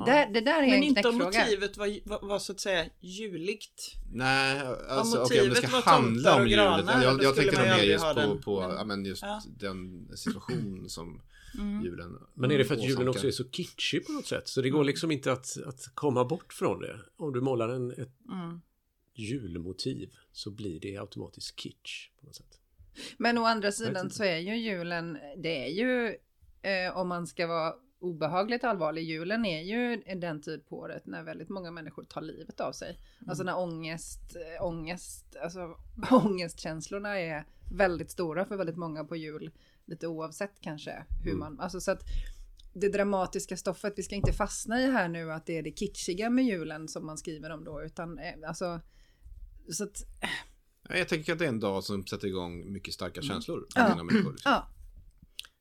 Där, 0.06 0.32
det 0.32 0.40
där 0.40 0.62
är 0.62 0.66
Men 0.66 0.75
en 0.75 0.82
inte 0.82 1.08
om 1.08 1.18
motivet 1.18 1.76
var, 1.76 2.08
var, 2.08 2.28
var 2.28 2.38
så 2.38 2.52
att 2.52 2.60
säga 2.60 2.86
juligt. 3.00 3.92
Nej, 4.12 4.60
alltså 4.88 5.18
Om 5.18 5.25
okej, 5.25 5.40
om 5.40 5.44
det 5.44 5.48
motivet 5.48 5.70
ska 5.70 5.76
var 5.76 5.82
handla 5.82 6.36
om 6.36 6.48
granar, 6.48 7.02
Jag, 7.02 7.22
jag 7.22 7.36
tänkte 7.36 7.58
nog 7.58 7.66
mer 7.68 7.82
just 7.84 8.04
på, 8.04 8.12
den. 8.12 8.40
på 8.40 8.62
ja, 8.78 8.84
men 8.84 9.04
just 9.04 9.22
Ja. 9.22 9.42
den 9.46 10.08
situation 10.16 10.88
som 10.88 11.22
julen 11.85 12.19
Men 12.35 12.50
är 12.50 12.59
det 12.59 12.65
för 12.65 12.75
att 12.75 12.85
julen 12.85 13.09
också 13.09 13.26
är 13.26 13.31
så 13.31 13.45
kitschig 13.50 14.07
på 14.07 14.12
något 14.12 14.26
sätt? 14.26 14.49
Så 14.49 14.62
det 14.62 14.71
går 14.71 14.85
liksom 14.85 15.11
inte 15.11 15.33
att, 15.33 15.57
att 15.67 15.95
komma 15.95 16.25
bort 16.25 16.53
från 16.53 16.81
det. 16.81 17.00
Om 17.17 17.33
du 17.33 17.41
målar 17.41 17.69
en, 17.69 17.91
ett 17.91 18.12
Mm. 18.29 18.61
julmotiv 19.15 20.11
så 20.33 20.50
blir 20.50 20.81
det 20.81 20.97
automatiskt 20.97 21.61
kitsch 21.61 22.11
på 22.21 22.26
något 22.26 22.35
sätt. 22.35 22.61
Men 23.19 23.38
å 23.38 23.45
andra 23.45 23.73
sidan 23.73 24.11
så 24.11 24.25
är 24.25 24.38
ju 24.38 24.57
julen, 24.57 25.19
det 25.37 25.65
är 25.65 25.69
ju, 25.69 26.17
eh, 26.62 26.97
om 26.97 27.09
man 27.09 27.26
ska 27.26 27.47
vara 27.47 27.75
obehagligt 27.99 28.65
allvarlig, 28.65 29.03
julen 29.03 29.45
är 29.45 29.62
ju 29.62 29.97
den 30.21 30.41
tid 30.41 30.67
på 30.69 30.79
året 30.79 31.07
när 31.07 31.23
väldigt 31.23 31.49
många 31.49 31.71
människor 31.71 32.05
tar 32.05 32.23
livet 32.23 32.61
av 32.61 32.73
sig. 32.73 32.99
Alltså 33.26 33.45
när 33.45 33.59
ångest, 33.59 34.37
ångest, 34.61 35.37
alltså 35.43 35.76
ångestkänslorna 36.11 37.21
är 37.21 37.45
väldigt 37.73 38.11
stora 38.11 38.45
för 38.45 38.57
väldigt 38.57 38.76
många 38.76 39.05
på 39.05 39.17
jul. 39.17 39.50
Lite 39.87 40.07
oavsett 40.07 40.61
kanske 40.61 41.05
hur 41.25 41.31
Mm. 41.31 41.38
man, 41.38 41.61
alltså 41.61 41.81
så 41.81 41.90
att 41.90 42.02
det 42.73 42.88
dramatiska 42.88 43.57
stoffet, 43.57 43.93
vi 43.97 44.02
ska 44.02 44.14
inte 44.14 44.33
fastna 44.33 44.81
i 44.83 44.90
här 44.90 45.09
nu 45.09 45.33
att 45.33 45.47
det 45.47 45.59
är 45.59 45.62
det 45.62 45.71
kitschiga 45.73 46.31
med 46.31 46.45
julen 46.45 46.88
som 46.88 47.07
man 47.07 47.19
skriver 47.19 47.50
om 47.50 47.64
då, 47.64 47.83
utan 47.83 48.19
eh, 48.19 48.35
alltså 48.49 48.81
så 49.73 49.85
att, 49.85 50.02
Ja, 50.88 50.97
Jag 50.97 51.09
tänker 51.09 51.33
att 51.33 51.38
det 51.38 51.45
är 51.45 51.49
en 51.49 51.61
dag 51.61 51.85
som 51.85 52.07
sätter 52.07 52.28
igång 52.28 52.73
mycket 52.73 52.95
starka 52.95 53.23
känslor 53.23 53.59
hos 53.61 53.66
Ja. 53.76 54.05
människor. 54.05 54.33
liksom. 54.33 54.52
ja. 54.52 54.69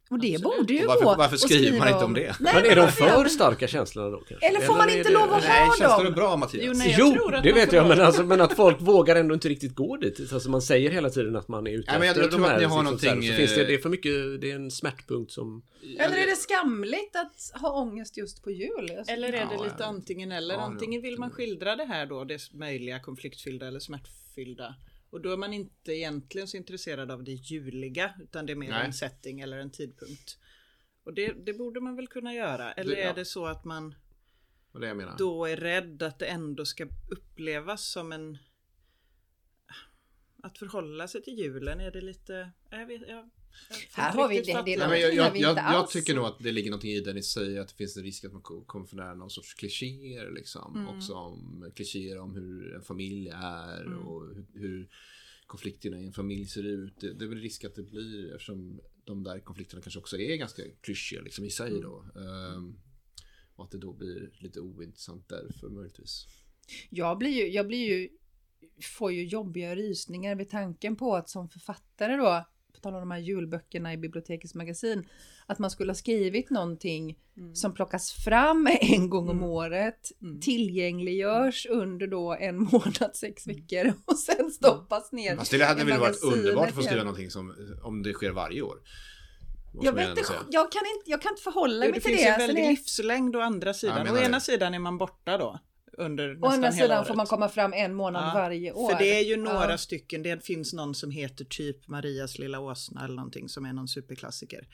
Och 0.09 0.19
det 0.19 0.35
Absolut. 0.35 0.57
borde 0.57 0.73
ju 0.73 0.81
Och 0.81 0.87
varför- 0.87 1.03
gå 1.05 1.15
varför 1.15 1.37
skriver 1.37 1.79
man 1.79 1.87
inte 1.87 2.03
om 2.05 2.13
det? 2.13 2.35
Nej, 2.39 2.53
Men 2.55 2.65
är 2.71 2.75
de 2.75 2.91
för 2.91 3.25
starka 3.29 3.67
känslorna 3.67 4.09
då 4.09 4.17
kanske? 4.17 4.47
Eller 4.47 4.59
får 4.59 4.73
man 4.77 4.89
inte 4.89 5.09
det- 5.09 5.13
lov 5.13 5.33
att 5.33 5.43
Nej, 5.43 5.65
ha 5.65 5.75
känslor 5.79 5.99
är 5.99 6.03
dem? 6.03 6.13
bra 6.13 6.37
Mattias. 6.37 6.63
Jo, 6.67 6.73
nej, 6.75 6.91
jag 6.91 6.99
Jo, 7.09 7.13
tror 7.13 7.35
att 7.35 7.43
det 7.43 7.51
vet 7.51 7.71
jag, 7.73 7.87
men, 7.87 7.97
dem. 7.97 8.07
alltså, 8.07 8.23
men 8.23 8.41
att 8.41 8.53
folk 8.53 8.81
vågar 8.81 9.15
ändå 9.15 9.33
inte 9.33 9.49
riktigt 9.49 9.75
gå 9.75 9.97
dit. 9.97 10.33
Alltså 10.33 10.49
man 10.49 10.61
säger 10.61 10.89
hela 10.91 11.09
tiden 11.09 11.35
att 11.35 11.47
man 11.47 11.67
är 11.67 11.71
ute 11.71 11.91
Nej, 11.91 11.99
men 11.99 12.07
jag- 12.07 12.11
efter 12.11 12.21
jag 12.21 12.31
tror 12.31 12.39
de 12.41 12.45
att 12.45 12.51
här, 12.51 12.59
ni 12.59 12.65
har 12.65 12.83
liksom, 12.83 12.99
så 12.99 13.05
här, 13.05 13.15
någonting, 13.15 13.31
Så 13.31 13.37
finns 13.37 13.55
det, 13.55 13.61
eh, 13.61 13.67
det 13.67 13.73
är 13.73 13.77
för 13.77 13.89
mycket, 13.89 14.41
det 14.41 14.51
är 14.51 14.55
en 14.55 14.71
smärtpunkt 14.71 15.31
som... 15.31 15.61
Eller 15.99 16.17
är 16.17 16.25
det 16.27 16.35
skamligt 16.35 17.15
att 17.15 17.61
ha 17.61 17.81
ångest 17.81 18.17
just 18.17 18.43
på 18.43 18.51
jul? 18.51 18.91
Alltså, 18.97 19.13
Eller 19.13 19.27
är 19.27 19.31
det 19.31 19.47
Ja, 19.57 19.63
lite 19.63 19.75
ja. 19.79 19.85
antingen 19.85 20.31
eller? 20.31 20.55
Ja, 20.55 20.61
antingen 20.61 21.01
vill 21.01 21.19
man 21.19 21.31
skildra 21.31 21.75
det 21.75 21.85
här 21.85 22.05
då, 22.05 22.23
det 22.23 22.39
möjliga 22.53 22.99
konfliktfyllda 22.99 23.67
eller 23.67 23.79
smärtfyllda. 23.79 24.75
Och 25.15 25.21
då 25.21 25.31
är 25.31 25.37
man 25.37 25.53
inte 25.53 25.91
egentligen 25.93 26.47
så 26.47 26.57
intresserad 26.57 27.11
av 27.11 27.23
det 27.23 27.31
juliga 27.31 28.13
utan 28.21 28.45
det 28.45 28.53
är 28.53 28.55
mer 28.55 28.69
Nej. 28.69 28.85
en 28.85 28.93
setting 28.93 29.41
eller 29.41 29.57
en 29.57 29.71
tidpunkt. 29.71 30.37
Och 31.03 31.13
det, 31.13 31.33
det 31.45 31.53
borde 31.53 31.81
man 31.81 31.95
väl 31.95 32.07
kunna 32.07 32.33
göra. 32.33 32.71
Eller 32.73 32.95
Det- 32.95 33.01
ja. 33.01 33.09
är 33.09 33.15
det 33.15 33.25
så 33.25 33.45
att 33.45 33.65
man 33.65 33.95
det 34.73 35.15
då 35.17 35.45
är 35.45 35.57
rädd 35.57 36.03
att 36.03 36.19
det 36.19 36.25
ändå 36.25 36.65
ska 36.65 36.87
upplevas 37.11 37.87
som 37.87 38.11
en... 38.11 38.37
Att 40.43 40.57
förhålla 40.57 41.07
sig 41.07 41.23
till 41.23 41.39
julen, 41.39 41.79
är 41.79 41.91
det 41.91 42.01
lite... 42.01 42.51
Jag 42.69 42.85
vet, 42.85 43.01
jag, 43.07 43.29
Här 43.93 44.13
har 44.13 44.29
vi 44.29 44.35
det- 44.41 44.61
det 44.65 44.73
är 44.73 44.87
Nej, 44.87 45.01
jag, 45.01 45.13
jag, 45.13 45.31
vi 45.31 45.39
jag, 45.41 45.51
inte 45.51 45.61
jag 45.61 45.89
tycker 45.89 46.15
nog 46.15 46.25
att 46.25 46.39
det 46.39 46.51
ligger 46.51 46.69
någonting 46.71 46.91
i 46.91 46.99
det 46.99 47.13
ni 47.13 47.23
säger 47.23 47.61
att 47.61 47.67
det 47.67 47.75
finns 47.75 47.97
en 47.97 48.03
risk 48.03 48.25
att 48.25 48.33
man 48.33 48.41
ko- 48.41 48.63
kommer 48.65 48.85
för 48.85 48.95
nära 48.95 49.13
någon 49.15 49.29
sorts 49.29 49.53
klichéer 49.53 50.31
liksom. 50.31 50.75
Mm. 50.75 50.97
Också 50.97 51.13
om 51.13 51.71
klichéer 51.75 52.19
om 52.19 52.35
hur 52.35 52.75
en 52.75 52.81
familj 52.81 53.29
är 53.33 53.81
Mm. 53.85 53.99
och 54.07 54.21
hur, 54.35 54.45
hur 54.53 54.89
konflikterna 55.45 55.99
i 56.01 56.05
en 56.05 56.13
familj 56.13 56.45
ser 56.45 56.63
ut. 56.63 56.93
Det, 56.99 57.13
det 57.13 57.25
är 57.25 57.29
väl 57.29 57.39
risk 57.41 57.63
att 57.63 57.75
det 57.75 57.83
blir 57.83 58.33
eftersom 58.33 58.79
de 59.03 59.23
där 59.23 59.39
konflikterna 59.39 59.81
kanske 59.81 59.99
också 59.99 60.17
är 60.17 60.35
ganska 60.35 60.61
klyschiga 60.81 61.21
liksom 61.21 61.45
i 61.45 61.49
sig 61.49 61.69
Mm. 61.69 61.81
då. 61.81 62.05
Ehm, 62.15 62.75
och 63.55 63.65
att 63.65 63.71
det 63.71 63.77
då 63.77 63.93
blir 63.93 64.31
lite 64.39 64.59
ointressant 64.59 65.29
därför 65.29 65.69
möjligtvis. 65.69 66.25
Jag 66.89 67.17
blir 67.17 67.29
ju, 67.29 67.47
jag 67.47 67.67
blir 67.67 67.87
ju, 67.87 68.09
får 68.81 69.11
ju 69.13 69.25
jobbiga 69.25 69.75
rysningar 69.75 70.35
vid 70.35 70.49
tanken 70.49 70.95
på 70.95 71.15
att 71.15 71.29
som 71.29 71.49
författare 71.49 72.15
då, 72.15 72.45
på 72.75 72.81
tal 72.81 72.93
om 72.93 72.99
de 72.99 73.11
här 73.11 73.19
julböckerna 73.19 73.93
i 73.93 73.97
bibliotekets 73.97 74.55
magasin, 74.55 75.07
att 75.45 75.59
man 75.59 75.69
skulle 75.71 75.89
ha 75.89 75.95
skrivit 75.95 76.49
någonting 76.49 77.15
Mm. 77.37 77.55
som 77.55 77.73
plockas 77.73 78.11
fram 78.11 78.67
en 78.81 79.09
gång 79.09 79.29
om 79.29 79.37
Mm. 79.37 79.49
året, 79.49 80.11
Mm. 80.21 80.39
tillgängliggörs 80.41 81.65
under 81.69 82.07
då 82.07 82.33
en 82.39 82.57
månad, 82.71 83.11
sex 83.15 83.47
veckor 83.47 83.93
och 84.05 84.19
sen 84.19 84.51
stoppas 84.51 85.11
ner. 85.11 85.35
Fast 85.37 85.51
det 85.51 85.63
hade 85.65 85.83
väl 85.85 85.99
varit 85.99 86.23
underbart 86.23 86.69
att 86.69 86.75
få 86.75 86.81
skriva 86.81 87.03
någonting 87.03 87.29
som 87.31 87.55
om 87.83 88.03
det 88.03 88.13
sker 88.13 88.31
varje 88.31 88.61
år. 88.61 88.77
Jag, 89.81 89.93
vet 89.93 90.09
inte, 90.09 90.21
jag, 90.51 90.71
kan 90.71 90.81
inte, 90.95 91.09
jag 91.11 91.21
kan 91.21 91.31
inte 91.31 91.41
förhålla 91.41 91.85
Jo, 91.85 91.91
mig 91.91 91.99
det 91.99 92.03
till 92.03 92.09
finns 92.11 92.21
det. 92.21 92.25
ju 92.27 92.29
Alltså 92.33 92.47
väldigt 92.47 92.63
det 92.65 92.69
livslängd 92.69 93.35
å 93.35 93.39
andra 93.39 93.73
sidan. 93.73 93.95
menar 93.97 94.11
å 94.11 94.15
det. 94.15 94.25
ena 94.25 94.39
sidan 94.39 94.73
är 94.73 94.79
man 94.79 94.97
borta 94.97 95.37
då. 95.37 95.59
Under 95.97 96.29
å 96.29 96.33
nästan 96.33 96.53
andra 96.53 96.67
hela 96.67 96.71
sidan 96.83 96.97
året. 96.97 97.07
får 97.07 97.15
man 97.15 97.25
komma 97.25 97.49
fram 97.49 97.73
en 97.73 97.93
månad 97.95 98.23
Ja, 98.23 98.31
varje 98.33 98.71
år. 98.73 98.89
För 98.91 98.99
det 98.99 99.19
är 99.19 99.23
ju 99.23 99.37
några 99.37 99.71
Ja. 99.71 99.77
stycken, 99.77 100.23
det 100.23 100.45
finns 100.45 100.73
någon 100.73 100.95
som 100.95 101.11
heter 101.11 101.45
typ 101.45 101.87
Marias 101.87 102.39
lilla 102.39 102.59
åsna 102.59 103.05
eller 103.05 103.15
någonting 103.15 103.49
som 103.49 103.65
är 103.65 103.73
någon 103.73 103.87
superklassiker. 103.87 104.67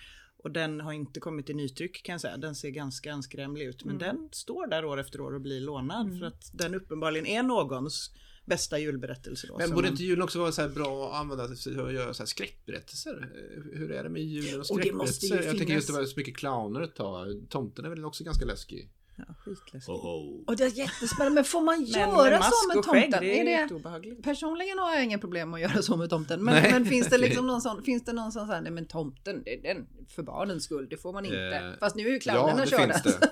Och 0.43 0.51
den 0.51 0.81
har 0.81 0.93
inte 0.93 1.19
kommit 1.19 1.49
i 1.49 1.53
nytryck 1.53 2.03
kan 2.03 2.13
jag 2.13 2.21
säga. 2.21 2.37
Den 2.37 2.55
ser 2.55 2.69
ganska 2.69 3.13
anskrämlig 3.13 3.65
ut. 3.65 3.83
Men 3.85 3.95
Mm. 3.95 4.07
den 4.07 4.29
står 4.31 4.67
där 4.67 4.85
år 4.85 4.99
efter 4.99 5.21
år 5.21 5.35
och 5.35 5.41
blir 5.41 5.59
lånad. 5.61 6.05
Mm. 6.07 6.19
För 6.19 6.25
att 6.25 6.49
den 6.53 6.75
uppenbarligen 6.75 7.25
är 7.25 7.43
någons 7.43 8.11
bästa 8.45 8.79
julberättelse. 8.79 9.47
Då, 9.47 9.57
Men 9.57 9.69
borde 9.69 9.81
man- 9.81 9.91
inte 9.91 10.03
julen 10.03 10.21
också 10.23 10.39
vara 10.39 10.51
så 10.51 10.61
här 10.61 10.69
bra 10.69 11.09
att 11.09 11.19
använda 11.21 11.47
för 11.55 11.87
att 11.87 11.93
göra 11.93 12.13
så 12.13 12.23
här 12.23 12.27
skräckberättelser? 12.27 13.29
Hur 13.73 13.91
är 13.91 14.03
det 14.03 14.09
med 14.09 14.21
julen 14.21 14.59
och 14.59 14.71
Och 14.71 14.79
det 14.81 14.91
måste 14.93 15.25
ju 15.25 15.29
skräckberättelser? 15.29 15.47
Jag 15.47 15.57
tänker 15.57 15.73
just 15.73 15.87
det 15.87 15.93
finnas- 15.93 15.99
var 16.07 16.13
så 16.13 16.19
mycket 16.19 16.37
clowner 16.37 16.81
ett 16.81 16.95
tag. 16.95 17.45
Tomten 17.49 17.85
är 17.85 17.89
väl 17.89 18.05
också 18.05 18.23
ganska 18.23 18.45
läskig? 18.45 18.89
Ja, 19.15 19.23
skitläskigt. 19.39 19.89
Oh, 19.89 20.05
oh. 20.05 20.43
Och 20.47 20.55
det 20.55 20.63
är 20.63 20.69
jättespännande, 20.69 21.35
men 21.35 21.43
får 21.43 21.61
man 21.61 21.79
Men 21.79 21.85
göra 21.89 22.29
med 22.29 22.43
så 22.43 22.49
mask 22.49 22.67
med 22.67 22.77
och 22.77 22.85
skägg, 22.85 23.03
tomten? 23.03 23.23
det 23.23 23.39
är, 23.39 23.63
Är 23.63 24.15
det, 24.15 24.21
personligen 24.21 24.79
har 24.79 24.93
jag 24.95 25.03
inga 25.03 25.17
problem 25.17 25.53
att 25.53 25.61
göra 25.61 25.81
så 25.81 25.97
med 25.97 26.09
tomten. 26.09 26.43
Men, 26.43 26.71
men 26.71 26.85
finns 26.85 27.07
det 27.07 27.17
liksom 27.27 27.47
någon 27.47 27.61
sån, 27.61 27.83
finns 27.83 28.03
det 28.05 28.13
någon 28.13 28.31
sån 28.31 28.47
så 28.47 28.53
här, 28.53 28.61
nej 28.61 28.71
men 28.71 28.87
tomten, 28.87 29.43
det 29.43 29.53
är 29.53 29.73
den 29.73 29.87
för 30.15 30.23
barnens 30.23 30.63
skull, 30.63 30.87
det 30.89 30.97
får 30.97 31.13
man 31.13 31.25
inte. 31.25 31.55
Eh, 31.55 31.79
Fast 31.79 31.95
nu 31.95 32.03
är 32.03 32.07
ju 32.07 32.13
Ja, 32.13 32.19
clownerna 32.19 32.61
det 32.61 32.69
körda. 32.69 32.93
finns 32.93 33.03
det. 33.03 33.29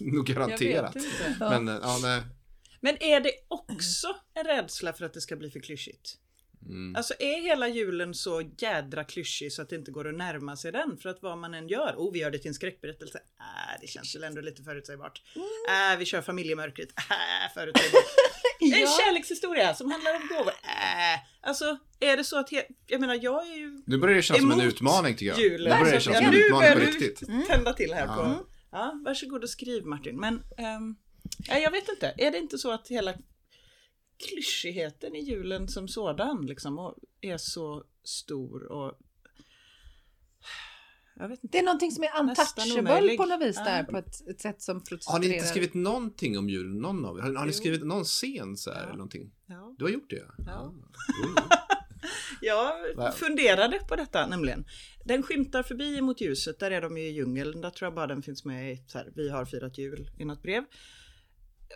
Nog 0.00 0.26
garanterat. 0.26 0.96
Ja. 1.40 1.50
Men 1.50 1.68
eh, 1.68 1.78
ja, 1.82 1.98
nej. 2.02 2.22
Men 2.80 3.02
är 3.02 3.20
det 3.20 3.30
också 3.48 4.06
en 4.34 4.44
rädsla 4.44 4.92
för 4.92 5.04
att 5.04 5.14
det 5.14 5.20
ska 5.20 5.36
bli 5.36 5.50
för 5.50 5.60
klyschigt? 5.60 6.18
Mm. 6.68 6.96
Alltså 6.96 7.14
är 7.18 7.42
hela 7.42 7.68
julen 7.68 8.14
så 8.14 8.50
jädra 8.58 9.04
klyschig 9.04 9.52
så 9.52 9.62
att 9.62 9.68
det 9.68 9.76
inte 9.76 9.90
går 9.90 10.08
att 10.08 10.14
närma 10.14 10.56
sig 10.56 10.72
den? 10.72 10.96
För 10.98 11.08
att 11.08 11.22
vad 11.22 11.38
man 11.38 11.54
än 11.54 11.68
gör, 11.68 11.94
oh 11.96 12.12
vi 12.12 12.18
gör 12.18 12.30
det 12.30 12.38
till 12.38 12.48
en 12.48 12.54
skräckberättelse, 12.54 13.18
äh, 13.18 13.80
det 13.80 13.86
känns 13.86 14.16
väl 14.16 14.24
ändå 14.24 14.40
lite 14.40 14.62
förutsägbart. 14.62 15.22
Äh, 15.92 15.98
vi 15.98 16.04
kör 16.04 16.22
familjemörkret, 16.22 16.88
äh, 16.96 17.54
förutsägbart. 17.54 18.04
Det 18.60 18.64
är 18.64 18.74
en 18.74 18.80
Ja. 18.80 18.98
kärlekshistoria 19.06 19.74
som 19.74 19.90
handlar 19.90 20.14
om 20.16 20.28
gåvor, 20.28 20.52
äh. 20.62 21.20
Alltså 21.40 21.78
är 22.00 22.16
det 22.16 22.24
så 22.24 22.38
att, 22.38 22.50
he- 22.50 22.64
jag 22.86 23.00
menar 23.00 23.18
jag 23.22 23.46
är 23.50 23.54
ju 23.56 23.82
Nu 23.86 23.98
börjar 23.98 24.16
det 24.16 24.22
kännas 24.22 24.40
som 24.42 24.50
en 24.50 24.60
utmaning 24.60 25.14
tycker 25.16 25.26
jag. 25.26 25.38
julen. 25.40 25.72
Nu 25.78 25.84
börjar 25.84 25.94
det 25.94 26.00
Så 26.00 26.10
att- 26.10 26.16
kännas 26.16 26.20
ja, 26.22 26.26
som 26.26 26.34
en 26.34 26.40
nu 26.40 26.46
utmaning 26.46 26.72
på 26.72 26.98
riktigt. 27.00 27.46
tända 27.48 27.72
till 27.72 27.94
här 27.94 28.06
på. 28.06 28.12
Ja. 28.12 28.44
Ja, 28.72 29.00
varsågod 29.04 29.42
och 29.42 29.50
skriv 29.50 29.84
Martin. 29.84 30.16
Men 30.20 30.42
ehm, 30.56 30.96
ja, 31.48 31.58
jag 31.58 31.70
vet 31.70 31.88
inte, 31.88 32.14
är 32.18 32.30
det 32.30 32.38
inte 32.38 32.58
så 32.58 32.72
att 32.72 32.88
hela 32.88 33.14
klyschigheten 34.26 35.14
i 35.16 35.20
julen 35.20 35.68
som 35.68 35.88
sådan 35.88 36.46
liksom 36.46 36.78
och 36.78 36.94
är 37.20 37.36
så 37.36 37.84
stor 38.04 38.72
och 38.72 38.98
jag 41.20 41.28
vet 41.28 41.44
inte. 41.44 41.52
Det 41.52 41.58
är 41.58 41.64
någonting 41.64 41.92
som 41.92 42.04
är 42.04 42.20
untouchable 42.20 43.16
på 43.16 43.24
något 43.26 43.40
vis 43.42 43.56
Ja. 43.56 43.64
där 43.64 43.84
på 43.84 43.96
ett, 43.98 44.28
ett 44.28 44.40
sätt 44.40 44.62
som 44.62 44.80
frustrerar. 44.84 45.12
Har 45.12 45.20
ni 45.20 45.34
inte 45.34 45.46
skrivit 45.46 45.74
någonting 45.74 46.38
om 46.38 46.48
julen, 46.48 46.78
någon 46.78 47.04
av 47.04 47.18
er? 47.18 47.22
Har, 47.22 47.34
har 47.34 47.46
ni 47.46 47.52
skrivit 47.52 47.82
någon 47.86 48.04
scen 48.04 48.56
så 48.56 48.70
här 48.70 48.78
Ja. 48.80 48.82
eller 48.84 48.92
någonting? 48.96 49.30
Ja. 49.46 49.74
Du 49.78 49.84
har 49.84 49.90
gjort 49.90 50.10
det? 50.10 50.24
Ja. 50.46 50.52
Ah. 50.52 50.72
Jag 52.40 53.14
funderade 53.16 53.78
på 53.88 53.96
detta 53.96 54.26
nämligen. 54.26 54.64
Den 55.04 55.22
skymtar 55.22 55.62
förbi 55.62 56.00
mot 56.00 56.20
ljuset, 56.20 56.58
där 56.58 56.70
är 56.70 56.80
de 56.80 56.98
ju 56.98 57.04
i 57.04 57.10
djungeln. 57.10 57.60
Där 57.60 57.70
tror 57.70 57.86
jag 57.86 57.94
bara 57.94 58.06
den 58.06 58.22
finns 58.22 58.44
med 58.44 58.72
i 58.72 58.84
så 58.86 58.98
här, 58.98 59.12
vi 59.14 59.28
har 59.30 59.44
firat 59.44 59.78
jul 59.78 60.10
i 60.18 60.24
något 60.24 60.42
brev. 60.42 60.64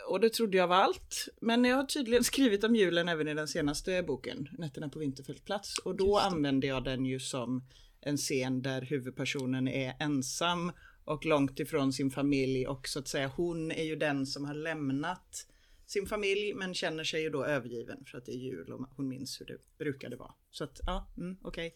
Och 0.07 0.19
det 0.19 0.29
trodde 0.29 0.57
jag 0.57 0.67
var 0.67 0.75
allt. 0.75 1.27
Men 1.41 1.65
jag 1.65 1.75
har 1.77 1.83
tydligen 1.85 2.23
skrivit 2.33 2.63
om 2.63 2.75
julen 2.75 3.09
även 3.09 3.27
i 3.27 3.33
den 3.33 3.47
senaste 3.47 4.03
boken, 4.03 4.49
Nätterna 4.57 4.89
på 4.89 4.99
Vinterfältplats. 4.99 5.77
Och 5.77 5.95
då 5.95 6.17
använde 6.17 6.67
jag 6.67 6.83
den 6.83 7.05
ju 7.05 7.19
som 7.19 7.63
en 8.01 8.17
scen 8.17 8.61
där 8.61 8.81
huvudpersonen 8.81 9.67
är 9.67 9.95
ensam 9.99 10.71
och 11.05 11.25
långt 11.25 11.59
ifrån 11.59 11.93
sin 11.93 12.11
familj 12.11 12.67
och 12.67 12.87
så 12.87 12.99
att 12.99 13.07
säga 13.07 13.27
hon 13.27 13.71
är 13.71 13.83
ju 13.83 13.95
den 13.95 14.25
som 14.25 14.45
har 14.45 14.53
lämnat 14.53 15.47
sin 15.85 16.05
familj 16.05 16.53
men 16.53 16.73
känner 16.73 17.03
sig 17.03 17.21
ju 17.21 17.29
då 17.29 17.45
övergiven 17.45 18.05
för 18.05 18.17
att 18.17 18.25
det 18.25 18.31
är 18.31 18.37
jul 18.37 18.71
och 18.71 18.87
hon 18.95 19.07
minns 19.07 19.41
hur 19.41 19.45
det 19.45 19.57
brukade 19.77 20.15
vara. 20.15 20.31
Så 20.51 20.63
att 20.63 20.79
ja, 20.85 21.07
mm, 21.17 21.37
okej. 21.41 21.75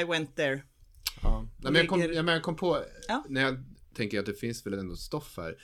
I 0.00 0.04
went 0.04 0.36
there. 0.36 0.62
Ja. 1.22 1.46
Men 1.62 1.74
jag, 1.74 1.88
kom, 1.88 2.00
ligger- 2.00 2.14
ja, 2.14 2.22
men 2.22 2.34
jag 2.34 2.42
kom 2.42 2.56
på, 2.56 2.78
Ja. 3.08 3.24
när 3.28 3.40
jag 3.40 3.64
tänker 3.94 4.20
att 4.20 4.26
det 4.26 4.34
finns 4.34 4.66
väl 4.66 4.74
ändå 4.74 4.96
stoff 4.96 5.34
här. 5.36 5.56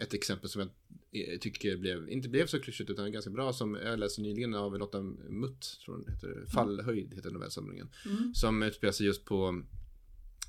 Ett 0.00 0.14
exempel 0.14 0.50
som 0.50 0.60
jag 0.60 0.70
eh, 1.32 1.38
tycker 1.38 1.76
blev, 1.76 2.08
inte 2.08 2.28
blev 2.28 2.46
så 2.46 2.60
klyschigt 2.60 2.90
utan 2.90 3.12
ganska 3.12 3.30
bra 3.30 3.52
som 3.52 3.74
jag 3.74 3.98
läste 3.98 4.20
nyligen 4.20 4.54
av 4.54 4.78
Lotta 4.78 5.02
Mutt, 5.28 5.78
tror 5.84 5.98
den 5.98 6.14
heter. 6.14 6.44
Fallhöjd 6.46 7.14
heter 7.14 7.30
novellsamlingen. 7.30 7.88
Som 8.34 8.62
utspelar 8.62 8.92
sig 8.92 9.06
just 9.06 9.24
på 9.24 9.62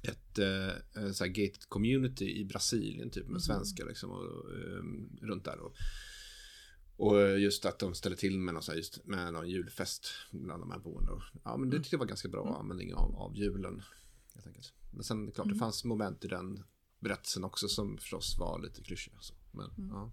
ett 0.04 0.40
eh, 0.40 1.12
så 1.12 1.24
här 1.24 1.28
gated 1.28 1.70
community 1.70 2.40
i 2.40 2.46
Brasilien 2.46 3.10
typ 3.10 3.28
med 3.28 3.42
svenskar 3.42 3.86
liksom 3.86 4.12
och, 4.12 4.52
eh, 4.52 4.84
runt 5.28 5.46
där. 5.46 5.60
Och, 5.60 5.76
och 6.96 7.40
just 7.40 7.66
att 7.66 7.80
de 7.80 7.94
ställer 7.94 8.16
till 8.16 8.40
med 8.40 8.54
någon, 8.54 8.64
så 8.64 8.72
här, 8.72 8.78
just 8.78 9.06
med 9.06 9.34
någon 9.34 9.50
julfest 9.50 10.10
bland 10.32 10.64
de 10.64 10.72
här 10.72 10.80
boende. 10.80 11.12
Och, 11.12 11.22
Ja, 11.44 11.58
men 11.58 11.70
det 11.70 11.78
tyckte 11.78 11.96
jag 11.96 12.00
var 12.00 12.06
ganska 12.06 12.30
bra 12.30 12.58
användning 12.60 12.94
av, 12.94 13.16
av 13.16 13.36
julen. 13.38 13.82
Helt 14.34 14.48
enkelt. 14.48 14.74
Men 14.92 15.04
sen 15.04 15.32
klart, 15.32 15.50
det 15.50 15.56
fanns 15.56 15.84
moment 15.84 16.26
i 16.26 16.28
den 16.28 16.64
berättelsen 17.00 17.44
också 17.44 17.68
som 17.68 17.98
förstås 17.98 18.38
var 18.40 18.62
lite 18.62 18.82
klyschiga. 18.82 19.16
Så. 19.20 19.34
Men, 19.52 19.70
ja. 19.92 20.12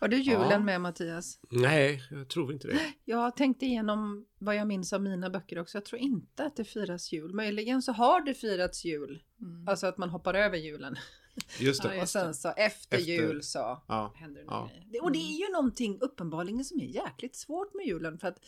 Har 0.00 0.08
du 0.08 0.16
julen 0.16 0.50
Ja. 0.50 0.58
med 0.58 0.80
Mattias? 0.80 1.38
Nej, 1.50 2.02
jag 2.10 2.28
tror 2.28 2.52
inte 2.52 2.68
det. 2.68 2.80
Jag 3.04 3.36
tänkte 3.36 3.66
igenom 3.66 4.26
vad 4.38 4.56
jag 4.56 4.66
minns 4.66 4.92
av 4.92 5.02
mina 5.02 5.30
böcker 5.30 5.58
också. 5.58 5.76
Jag 5.78 5.84
tror 5.84 6.00
inte 6.00 6.44
att 6.44 6.56
det 6.56 6.64
firas 6.64 7.12
jul. 7.12 7.34
Möjligen 7.34 7.82
så 7.82 7.92
har 7.92 8.20
det 8.20 8.34
firats 8.34 8.84
jul. 8.84 9.22
Alltså 9.66 9.86
att 9.86 9.98
man 9.98 10.10
hoppar 10.10 10.34
över 10.34 10.56
julen. 10.58 10.96
Just 11.60 11.82
det. 11.82 12.00
och 12.02 12.08
sen 12.08 12.34
så 12.34 12.48
efter, 12.48 12.96
Efter- 12.96 12.98
jul 12.98 13.42
så 13.42 13.82
Ja. 13.88 14.12
händer 14.16 14.40
det 14.40 14.46
Ja. 14.50 14.70
grejer. 14.88 15.02
Och 15.04 15.12
det 15.12 15.18
är 15.18 15.38
ju 15.46 15.52
någonting 15.52 15.98
uppenbarligen 16.00 16.64
som 16.64 16.80
är 16.80 16.84
jäkligt 16.84 17.36
svårt 17.36 17.74
med 17.74 17.86
julen. 17.86 18.18
För 18.18 18.28
att 18.28 18.38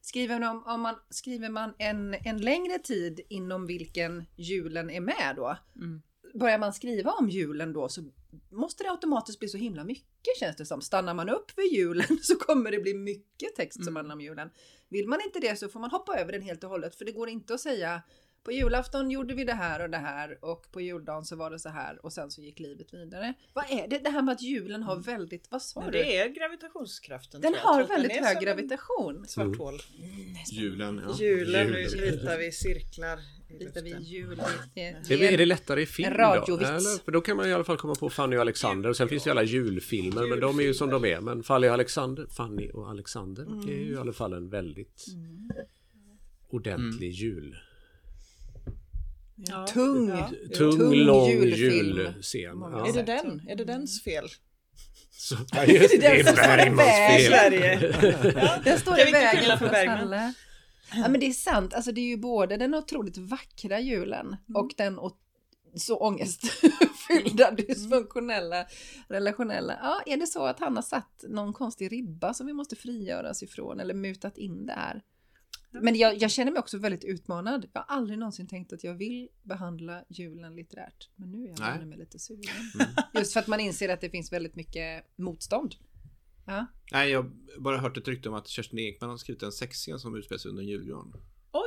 skriver 0.00 0.40
man, 0.40 0.62
om 0.66 0.80
man, 0.80 0.94
skriver 1.10 1.48
man 1.48 1.74
en, 1.78 2.14
en 2.14 2.38
längre 2.38 2.78
tid 2.78 3.20
inom 3.28 3.66
vilken 3.66 4.24
julen 4.36 4.90
är 4.90 5.00
med 5.00 5.32
då. 5.36 5.56
Mm. 5.76 6.02
Börjar 6.38 6.58
man 6.58 6.72
skriva 6.72 7.10
om 7.10 7.28
julen 7.28 7.72
då 7.72 7.88
så 7.88 8.04
måste 8.50 8.84
det 8.84 8.90
automatiskt 8.90 9.38
bli 9.38 9.48
så 9.48 9.58
himla 9.58 9.84
mycket 9.84 10.36
känns 10.40 10.56
det 10.56 10.66
som. 10.66 10.80
Stannar 10.80 11.14
man 11.14 11.28
upp 11.28 11.58
vid 11.58 11.72
julen 11.72 12.18
så 12.22 12.36
kommer 12.36 12.70
det 12.70 12.78
bli 12.78 12.94
mycket 12.94 13.56
text 13.56 13.84
som 13.84 13.96
handlar 13.96 14.14
om 14.14 14.20
julen. 14.20 14.50
Vill 14.88 15.08
man 15.08 15.20
inte 15.24 15.40
det 15.40 15.56
så 15.58 15.68
får 15.68 15.80
man 15.80 15.90
hoppa 15.90 16.18
över 16.18 16.32
den 16.32 16.42
helt 16.42 16.64
och 16.64 16.70
hållet 16.70 16.96
för 16.96 17.04
det 17.04 17.12
går 17.12 17.28
inte 17.28 17.54
att 17.54 17.60
säga 17.60 18.02
på 18.46 18.52
julafton 18.52 19.10
gjorde 19.10 19.34
vi 19.34 19.44
det 19.44 19.52
här 19.52 19.82
och 19.82 19.90
det 19.90 19.96
här 19.96 20.38
och 20.44 20.72
på 20.72 20.80
juldagen 20.80 21.24
så 21.24 21.36
var 21.36 21.50
det 21.50 21.58
så 21.58 21.68
här 21.68 22.04
och 22.04 22.12
sen 22.12 22.30
så 22.30 22.42
gick 22.42 22.60
livet 22.60 22.94
vidare. 22.94 23.34
Vad 23.52 23.64
är 23.70 23.88
det? 23.88 23.98
Det 23.98 24.10
här 24.10 24.22
med 24.22 24.32
att 24.32 24.42
julen 24.42 24.82
har 24.82 24.96
väldigt, 24.96 25.50
vad 25.50 25.62
sa 25.62 25.80
Men 25.80 25.92
du? 25.92 25.98
det 25.98 26.16
är 26.16 26.28
gravitationskraften. 26.28 27.40
Den 27.40 27.54
har 27.54 27.84
väldigt 27.84 28.14
den 28.14 28.24
hög 28.24 28.40
gravitation. 28.40 29.26
Svart 29.28 29.56
hål. 29.56 29.74
Julen, 30.52 31.02
ja. 31.08 31.14
Julen, 31.18 31.66
nu 31.66 31.76
ritar 31.76 32.38
vi 32.38 32.52
cirklar 32.52 33.18
Ritar 33.58 33.82
vi 33.82 33.96
jul. 33.98 34.42
Det, 34.74 34.80
Är, 35.14 35.32
är 35.32 35.38
det 35.38 35.46
lättare 35.46 35.82
i 35.82 35.86
film 35.86 36.12
En 36.12 36.16
då? 36.46 36.56
Eller? 36.56 37.04
För 37.04 37.12
då 37.12 37.20
kan 37.20 37.36
man 37.36 37.48
i 37.48 37.52
alla 37.52 37.64
fall 37.64 37.76
komma 37.76 37.94
på 37.94 38.10
Fanny 38.10 38.36
och 38.36 38.40
Alexander 38.40 38.90
och 38.90 38.96
sen 38.96 39.08
finns 39.08 39.24
det 39.24 39.28
ju 39.28 39.32
alla 39.32 39.42
julfilmer 39.42 40.26
men 40.26 40.40
de 40.40 40.58
är 40.58 40.62
ju 40.62 40.74
som 40.74 40.90
de 40.90 41.04
är. 41.04 41.20
Men 41.20 41.42
Fanny 41.42 41.68
och 41.68 41.72
Alexander, 41.72 42.26
Fanny 42.26 42.70
och 42.70 42.90
Alexander 42.90 43.46
det 43.66 43.72
är 43.72 43.84
ju 43.84 43.92
i 43.92 43.96
alla 43.96 44.12
fall 44.12 44.32
en 44.32 44.48
väldigt 44.48 45.04
ordentlig 46.48 47.10
jul. 47.10 47.56
Ja. 49.36 49.66
Tung. 49.66 50.08
Ja. 50.08 50.30
Tung, 50.56 50.78
Tung 50.78 50.94
lång 50.94 51.30
julfilm. 51.30 51.96
julscen. 51.98 52.60
Ja. 52.60 52.88
Är 52.88 52.92
det 52.92 53.02
den? 53.02 53.42
Är 53.48 53.56
det 53.56 53.64
dens 53.64 54.02
fel? 54.04 54.28
Så, 55.10 55.36
ja, 55.52 55.64
just, 55.64 55.90
det, 55.90 55.98
Det 55.98 56.06
är 56.06 56.16
det 56.16 56.22
den 56.22 56.36
som 56.36 56.44
är 56.44 56.44
står 56.44 56.54
i 56.54 56.56
Bergmans 56.56 56.88
vägen. 56.88 57.20
fel. 57.20 57.32
Sverige. 57.32 58.60
Den 58.64 58.78
står 58.80 58.96
Kan 58.96 59.08
i 59.08 59.12
vägen 59.12 59.58
för 59.58 59.66
oss 59.66 59.70
Bergman? 59.72 60.34
Ja 60.94 61.08
men 61.08 61.20
det 61.20 61.26
är 61.26 61.32
sant, 61.32 61.74
alltså 61.74 61.92
det 61.92 62.00
är 62.00 62.06
ju 62.08 62.16
både 62.16 62.56
den 62.56 62.74
otroligt 62.74 63.16
vackra 63.18 63.80
julen 63.80 64.26
Mm. 64.26 64.36
och 64.56 64.70
den 64.76 64.98
så 65.76 65.96
ångestfyllda, 65.98 67.50
dysfunktionella, 67.50 68.66
relationella. 69.08 69.78
Ja, 69.82 70.00
är 70.12 70.16
det 70.16 70.26
så 70.26 70.44
att 70.46 70.60
han 70.60 70.76
har 70.76 70.82
satt 70.82 71.24
någon 71.28 71.52
konstig 71.52 71.92
ribba 71.92 72.34
som 72.34 72.46
vi 72.46 72.52
måste 72.52 72.76
frigöras 72.76 73.42
ifrån 73.42 73.80
eller 73.80 73.94
mutat 73.94 74.38
in 74.38 74.66
det 74.66 74.72
här? 74.72 75.02
Men 75.82 75.96
jag, 75.96 76.16
jag 76.22 76.30
känner 76.30 76.52
mig 76.52 76.58
också 76.58 76.78
väldigt 76.78 77.04
utmanad. 77.04 77.66
Jag 77.72 77.80
har 77.80 77.96
aldrig 77.96 78.18
någonsin 78.18 78.46
tänkt 78.46 78.72
att 78.72 78.84
jag 78.84 78.94
vill 78.94 79.28
behandla 79.42 80.04
julen 80.08 80.56
litterärt. 80.56 81.10
Men 81.16 81.30
nu 81.30 81.44
är 81.44 81.48
jag 81.48 81.58
Nej. 81.60 81.86
mig 81.86 81.98
lite 81.98 82.18
sugen. 82.18 82.54
Just 83.14 83.32
för 83.32 83.40
att 83.40 83.46
man 83.46 83.60
inser 83.60 83.88
att 83.88 84.00
det 84.00 84.10
finns 84.10 84.32
väldigt 84.32 84.56
mycket 84.56 85.04
motstånd. 85.16 85.74
Ja. 86.46 86.66
Nej, 86.92 87.10
jag 87.10 87.22
har 87.22 87.30
bara 87.60 87.78
hört 87.78 87.96
ett 87.96 88.08
rykte 88.08 88.28
om 88.28 88.34
att 88.34 88.48
Kerstin 88.48 88.78
Ekman 88.78 89.10
har 89.10 89.16
skrivit 89.16 89.42
en 89.42 89.52
sexscen 89.52 89.98
som 89.98 90.16
utspelar 90.16 90.38
sig 90.38 90.48
under 90.48 90.62
en 90.62 90.68
julgran. 90.68 91.16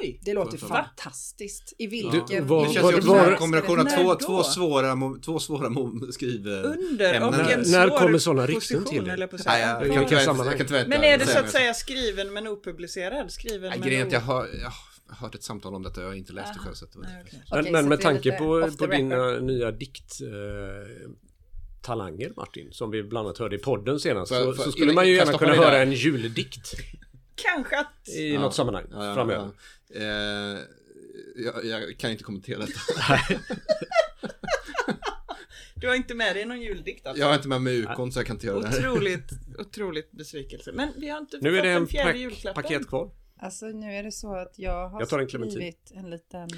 Oj! 0.01 0.19
Det 0.23 0.33
låter 0.33 0.57
Va? 0.57 0.67
fantastiskt. 0.67 1.73
I 1.77 1.83
Du, 1.87 1.89
vilken... 1.91 2.47
vad- 2.47 2.65
Det 2.65 2.71
i 2.71 2.73
känns 2.73 2.91
ju 2.91 2.95
också 2.95 3.07
som 3.07 3.17
en 3.19 3.35
kombination 3.35 3.79
av 3.79 3.83
två, 3.85 4.15
två 4.15 4.43
svåra, 4.43 4.95
två 5.25 5.39
svåra 5.39 5.69
mo- 5.69 6.11
skriv... 6.11 6.47
Under 6.47 7.13
ämnen. 7.13 7.23
och 7.23 7.51
en 7.51 7.61
När 7.71 7.97
kommer 7.99 8.17
såna 8.19 8.47
rykten 8.47 8.59
position, 8.59 8.85
till 8.85 9.03
dig? 9.03 9.13
eller 9.13 9.27
på 9.27 9.35
att 9.35 9.45
Nej, 9.45 9.61
jag, 9.61 9.87
jag, 10.11 10.21
sammanhang? 10.23 10.57
jag 10.57 10.67
kan 10.67 10.77
inte 10.77 10.89
Men 10.89 11.03
är 11.03 11.17
det 11.17 11.25
så 11.27 11.39
att 11.39 11.51
säga 11.51 11.73
skriven 11.73 12.33
men 12.33 12.47
opublicerad? 12.47 13.31
Skriven 13.31 13.69
Nej, 13.79 13.79
men 13.99 14.09
jag 14.11 14.21
har, 14.21 14.47
jag 14.61 14.71
har 15.09 15.15
hört 15.17 15.35
ett 15.35 15.43
samtal 15.43 15.75
om 15.75 15.83
detta, 15.83 16.01
jag 16.01 16.07
har 16.07 16.15
inte 16.15 16.33
läst 16.33 16.53
det 16.53 16.59
själv. 16.59 16.73
Så 16.73 16.85
det 16.85 16.97
var 16.97 17.05
Nej, 17.05 17.23
okej. 17.27 17.41
Men, 17.51 17.59
Okej, 17.59 17.71
men 17.71 17.83
så 17.83 17.89
med 17.89 17.97
det 17.97 18.01
tanke 18.03 18.31
på, 18.31 18.69
på 18.77 18.87
dina 18.87 19.31
nya 19.39 19.71
dikt 19.71 20.21
eh, 20.21 21.11
talanger 21.81 22.31
Martin, 22.37 22.67
som 22.71 22.91
vi 22.91 23.03
bland 23.03 23.27
annat 23.27 23.37
hörde 23.37 23.55
i 23.55 23.59
podden 23.59 23.99
senast, 23.99 24.29
Får 24.29 24.37
jag- 24.41 24.55
så, 24.55 24.71
skulle 24.71 24.83
innan- 24.85 24.95
man 24.95 25.07
ju 25.07 25.15
jag 25.15 25.25
gärna 25.25 25.37
kunna 25.37 25.53
höra 25.55 25.77
en 25.77 25.91
juldikt 25.91 26.73
Kanske 27.35 27.79
att... 27.79 27.98
i 28.15 28.33
Ja. 28.33 28.39
något 28.41 28.55
sammanhang 28.55 28.85
Ja, 28.91 29.05
ja, 29.05 29.13
framöver. 29.15 29.51
ja. 29.89 29.95
Eh, 29.99 30.59
jag, 31.35 31.65
jag 31.65 31.97
kan 31.97 32.11
inte 32.11 32.23
kommentera 32.23 32.59
detta. 32.59 32.79
Du 35.75 35.87
har 35.87 35.95
inte 35.95 36.13
med 36.13 36.35
dig 36.35 36.45
någon 36.45 36.61
juldikt 36.61 37.07
alltså? 37.07 37.21
Jag 37.21 37.27
har 37.27 37.35
inte 37.35 37.47
med 37.47 37.61
mig 37.61 37.77
ukon 37.79 38.11
så 38.11 38.19
jag 38.19 38.27
kan 38.27 38.35
inte 38.35 38.47
göra 38.47 38.59
det 38.59 38.67
här. 38.67 38.79
Otroligt, 38.91 39.29
otroligt 39.59 40.11
besvikelse. 40.11 40.71
Men 40.71 40.89
vi 40.97 41.09
har 41.09 41.17
inte 41.17 41.37
Nu 41.41 41.49
är 41.49 41.55
fått 41.55 41.63
det 41.63 41.69
den 41.73 41.81
en 41.81 41.87
fjärde 41.87 42.17
julklappen. 42.19 42.63
paket 42.63 42.87
kvar. 42.87 43.11
Alltså 43.41 43.65
nu 43.65 43.93
är 43.93 44.03
det 44.03 44.11
så 44.11 44.35
att 44.35 44.53
jag 44.59 44.89
har 44.89 44.99
Jag 44.99 45.09
tar 45.09 45.19
en 45.19 45.27
clementin. 45.27 45.55
skrivit 45.57 45.91
en 45.95 46.09
liten... 46.09 46.49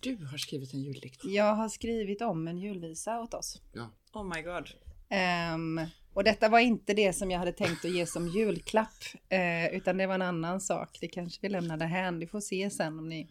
Du 0.00 0.26
har 0.30 0.38
skrivit 0.38 0.74
en 0.74 0.82
juldikt. 0.82 1.24
Jag 1.24 1.54
har 1.54 1.68
skrivit 1.68 2.22
om 2.22 2.48
en 2.48 2.58
julvisa 2.58 3.20
åt 3.20 3.34
oss. 3.34 3.62
Ja. 3.72 3.90
Oh 4.12 4.34
my 4.36 4.42
god. 4.42 4.68
Ehm, 5.10 5.80
och 6.14 6.24
detta 6.24 6.48
var 6.48 6.58
inte 6.58 6.94
det 6.94 7.12
som 7.12 7.30
jag 7.30 7.38
hade 7.38 7.52
tänkt 7.52 7.84
att 7.84 7.90
ge 7.90 8.06
som 8.06 8.28
julklapp, 8.28 9.04
eh, 9.28 9.74
utan 9.76 9.96
det 9.96 10.06
var 10.06 10.14
en 10.14 10.22
annan 10.22 10.60
sak. 10.60 10.98
Det 11.00 11.08
kanske 11.08 11.38
vi 11.42 11.48
lämnar 11.48 11.76
därhän. 11.76 12.18
Vi 12.18 12.26
får 12.26 12.40
se 12.40 12.70
sen 12.70 12.98
om 12.98 13.08
ni... 13.08 13.30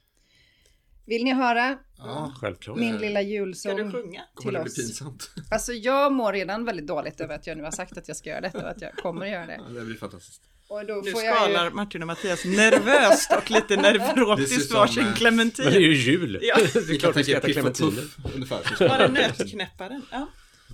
Vill 1.06 1.24
ni 1.24 1.34
höra 1.34 1.78
Ja. 1.98 2.34
Självklart. 2.42 2.78
min 2.78 2.98
lilla 2.98 3.20
Ska 3.20 3.28
du 3.28 3.34
julsång? 3.34 3.92
sjunga? 3.92 4.22
Kommer 4.34 4.52
till 4.52 4.54
det 4.54 4.63
bli 4.63 4.72
oss. 4.72 4.76
pinsamt? 4.76 5.30
Alltså 5.52 5.74
jag 5.74 6.12
mår 6.13 6.34
redan 6.34 6.65
väldigt 6.65 6.88
dåligt 6.88 7.22
över 7.22 7.36
att 7.36 7.48
jag 7.48 7.58
nu 7.58 7.63
har 7.63 7.72
sagt 7.72 7.98
att 7.98 8.08
jag 8.08 8.18
ska 8.18 8.30
göra 8.30 8.42
detta 8.42 8.58
och 8.63 8.70
att 8.70 8.82
jag 8.82 8.96
kommer 8.96 9.26
att 9.26 9.32
göra 9.32 9.46
det. 9.46 9.62
Ja, 9.68 9.74
det 9.80 9.86
blir 9.86 9.96
fantastiskt. 9.96 10.42
Och 10.68 10.86
då 10.86 11.02
Nu 11.06 11.12
får 11.12 11.22
jag 11.24 11.36
skalar 11.36 11.65
ju... 11.65 11.72
Martin 11.72 12.02
och 12.02 12.08
Mattias 12.08 12.46
nervöst 12.46 13.32
och 13.38 13.52
lite 13.52 13.76
Det 13.76 13.82
ser 13.82 13.82
nervrotiskt 13.82 14.72
varsin 14.74 15.08
eh, 15.08 15.13
clementin. 15.13 15.65
Men 15.65 15.74
det 15.74 15.80
är 15.80 15.82
ju 15.82 15.94
jul! 15.94 16.39
Ja. 16.42 16.56
det 16.74 16.80
är 16.94 17.00
klart 17.00 17.15
vi 17.18 17.24
ska 17.24 17.38
äta 17.38 17.48
clementiner. 17.48 18.04
Ungefär. 18.36 18.88
Var 18.89 18.98
det 18.98 19.08
nötknäpparen? 19.08 20.02
Ja. 20.12 20.28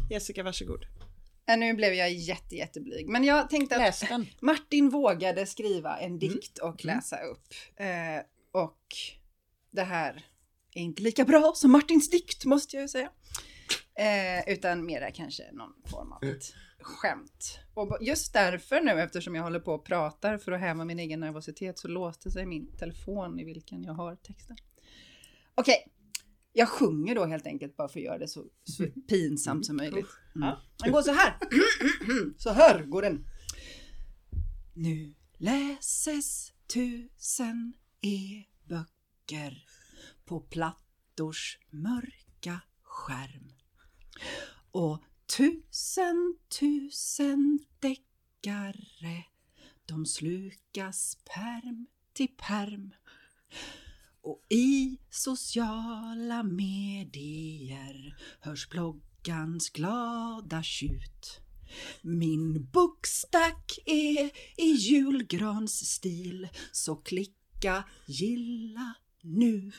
Jessica, 0.10 0.44
varsågod. 0.44 0.86
Nu 1.48 1.74
blev 1.74 1.94
jag 1.94 2.14
jätte, 2.14 2.56
jätteblyg. 2.56 3.10
Men 3.10 3.24
jag 3.24 3.50
tänkte 3.50 3.88
att 3.88 4.10
den. 4.10 4.26
Martin 4.42 4.90
vågade 4.90 5.46
skriva 5.46 5.98
en 5.98 6.20
dikt 6.20 6.58
och 6.58 6.86
läsa 6.86 7.18
upp. 7.18 7.54
Eh, 7.76 8.22
och 8.52 8.82
det 9.72 9.84
här 9.84 10.26
är 10.74 10.82
inte 10.82 11.02
lika 11.02 11.26
bra 11.26 11.52
som 11.56 11.72
Martins 11.72 12.10
dikt 12.10 12.46
måste 12.46 12.76
jag 12.76 12.82
ju 12.82 12.88
säga. 12.88 13.10
Eh, 13.96 14.54
utan 14.54 14.86
mera 14.86 15.12
kanske 15.12 15.52
någon 15.52 15.74
form 15.86 16.12
av 16.12 16.24
ett 16.24 16.54
skämt. 16.80 17.60
Och 17.74 17.98
just 18.02 18.34
därför 18.34 18.82
nu 18.82 18.92
eftersom 18.92 19.36
jag 19.36 19.44
håller 19.44 19.60
på 19.60 19.74
och 19.74 19.86
pratar 19.86 20.38
för 20.38 20.52
att 20.52 20.60
häva 20.60 20.86
min 20.86 21.00
egen 21.00 21.20
nervositet 21.20 21.80
så 21.80 21.88
låste 21.88 22.32
sig 22.32 22.46
min 22.46 22.78
telefon 22.78 23.40
i 23.40 23.44
vilken 23.44 23.84
jag 23.84 23.94
har 23.94 24.16
texten. 24.16 24.58
Okej, 25.56 25.88
jag 26.58 26.70
sjunger 26.70 27.16
då 27.16 27.26
helt 27.26 27.48
enkelt 27.48 27.78
bara 27.78 27.88
för 27.88 28.00
att 28.00 28.06
göra 28.06 28.18
det 28.18 28.28
så, 28.28 28.46
så 28.64 28.86
pinsamt 29.08 29.66
som 29.66 29.76
möjligt. 29.76 30.08
Mm. 30.36 30.48
Ja. 30.48 30.62
Den 30.84 30.92
går 30.92 31.02
så 31.02 31.12
här. 31.12 31.38
så 32.38 32.52
här 32.52 32.84
går 32.84 33.02
den. 33.02 33.26
Nu 34.74 35.16
läses 35.38 36.54
tusen 36.74 37.74
e-böcker 38.02 39.64
på 40.26 40.40
plattors 40.40 41.60
mörka 41.70 42.62
skärm. 42.82 43.54
Och 44.72 45.04
tusen, 45.38 46.38
tusen 46.60 47.60
deckare 47.80 49.26
de 49.86 50.06
slukas 50.06 51.18
perm 51.36 51.88
till 52.14 52.30
perm. 52.38 52.94
Och 54.26 54.46
i 54.50 54.98
sociala 55.10 56.44
medier 56.44 58.18
hörs 58.40 58.70
bloggans 58.70 59.70
glada 59.70 60.64
tjut. 60.64 61.40
Min 62.02 62.70
bokstack 62.74 63.80
är 63.86 64.32
i 64.58 64.72
julgransstil, 64.72 66.48
så 66.72 66.96
klicka 66.96 67.84
gilla 68.06 68.94
nu. 69.22 69.72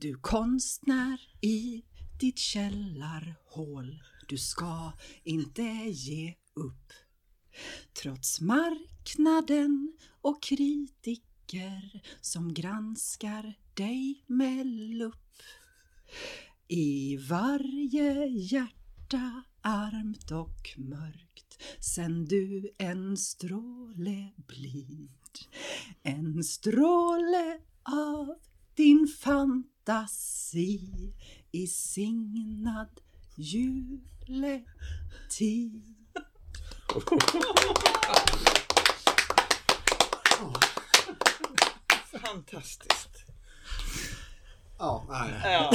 Du 0.00 0.14
konstnär 0.14 1.20
i 1.40 1.82
ditt 2.20 2.38
källarhål, 2.38 4.02
du 4.28 4.38
ska 4.38 4.92
inte 5.24 5.62
ge 5.90 6.34
upp. 6.54 6.92
Trots 8.02 8.40
marknaden 8.40 9.92
och 10.20 10.42
kritiker 10.42 11.33
som 12.20 12.54
granskar 12.54 13.54
dig 13.74 14.24
med 14.26 14.66
lupp. 14.66 15.42
I 16.68 17.16
varje 17.16 18.26
hjärta 18.26 19.42
armt 19.60 20.30
och 20.30 20.74
mörkt 20.76 21.62
sänd 21.80 22.28
du 22.28 22.74
en 22.78 23.16
stråle 23.16 24.32
blid. 24.36 25.10
En 26.02 26.44
stråle 26.44 27.58
av 27.82 28.34
din 28.74 29.08
fantasi 29.20 31.12
i 31.52 31.66
signad 31.66 33.00
juletid. 33.36 34.04
Fantastiskt. 42.20 43.24
Ja, 44.78 45.06
nej. 45.08 45.40
Ja, 45.44 45.70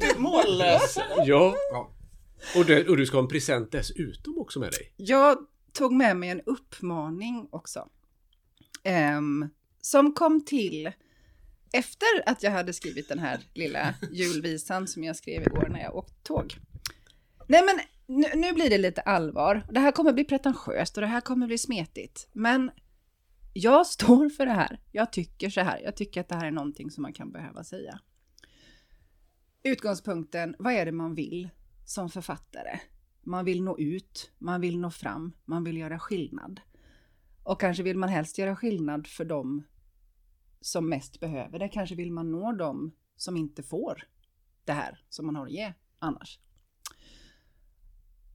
vi 0.00 0.06
är 0.06 0.18
mållösa. 0.18 1.02
Ja, 1.26 1.54
och, 2.56 2.64
det, 2.66 2.88
och 2.88 2.96
du 2.96 3.06
ska 3.06 3.16
ha 3.16 3.22
en 3.22 3.28
present 3.28 3.72
dessutom 3.72 4.38
också 4.38 4.60
med 4.60 4.70
dig. 4.70 4.92
Jag 4.96 5.38
tog 5.72 5.92
med 5.92 6.16
mig 6.16 6.28
en 6.28 6.40
uppmaning 6.40 7.48
också. 7.50 7.88
Ehm, 8.82 9.48
som 9.80 10.14
kom 10.14 10.44
till 10.44 10.92
efter 11.72 12.08
att 12.26 12.42
jag 12.42 12.50
hade 12.50 12.72
skrivit 12.72 13.08
den 13.08 13.18
här 13.18 13.40
lilla 13.54 13.94
julvisan 14.12 14.88
som 14.88 15.04
jag 15.04 15.16
skrev 15.16 15.42
igår 15.42 15.68
när 15.68 15.80
jag 15.80 15.96
åkte 15.96 16.14
tåg. 16.22 16.54
Nej 17.46 17.62
men 17.66 17.80
nu, 18.06 18.26
nu 18.34 18.52
blir 18.52 18.70
det 18.70 18.78
lite 18.78 19.00
allvar. 19.00 19.66
Det 19.70 19.80
här 19.80 19.92
kommer 19.92 20.12
bli 20.12 20.24
pretentiöst 20.24 20.96
och 20.96 21.00
det 21.00 21.06
här 21.06 21.20
kommer 21.20 21.46
bli 21.46 21.58
smetigt. 21.58 22.28
Men 22.32 22.70
jag 23.52 23.86
står 23.86 24.28
för 24.28 24.46
det 24.46 24.52
här. 24.52 24.80
Jag 24.92 25.12
tycker 25.12 25.50
så 25.50 25.60
här. 25.60 25.80
Jag 25.80 25.96
tycker 25.96 26.20
att 26.20 26.28
det 26.28 26.34
här 26.34 26.46
är 26.46 26.50
någonting 26.50 26.90
som 26.90 27.02
man 27.02 27.12
kan 27.12 27.32
behöva 27.32 27.64
säga. 27.64 28.00
Utgångspunkten, 29.62 30.54
vad 30.58 30.72
är 30.72 30.86
det 30.86 30.92
man 30.92 31.14
vill 31.14 31.48
som 31.84 32.10
författare? 32.10 32.80
Man 33.20 33.44
vill 33.44 33.62
nå 33.62 33.78
ut, 33.78 34.32
man 34.38 34.60
vill 34.60 34.78
nå 34.78 34.90
fram, 34.90 35.32
man 35.44 35.64
vill 35.64 35.76
göra 35.76 35.98
skillnad. 35.98 36.60
Och 37.42 37.60
kanske 37.60 37.82
vill 37.82 37.98
man 37.98 38.08
helst 38.08 38.38
göra 38.38 38.56
skillnad 38.56 39.06
för 39.06 39.24
dem 39.24 39.62
som 40.60 40.88
mest 40.88 41.20
behöver 41.20 41.58
det. 41.58 41.68
Kanske 41.68 41.94
vill 41.94 42.12
man 42.12 42.30
nå 42.30 42.52
dem 42.52 42.92
som 43.16 43.36
inte 43.36 43.62
får 43.62 44.08
det 44.64 44.72
här 44.72 45.04
som 45.08 45.26
man 45.26 45.36
har 45.36 45.46
att 45.46 45.52
ge 45.52 45.72
annars. 45.98 46.40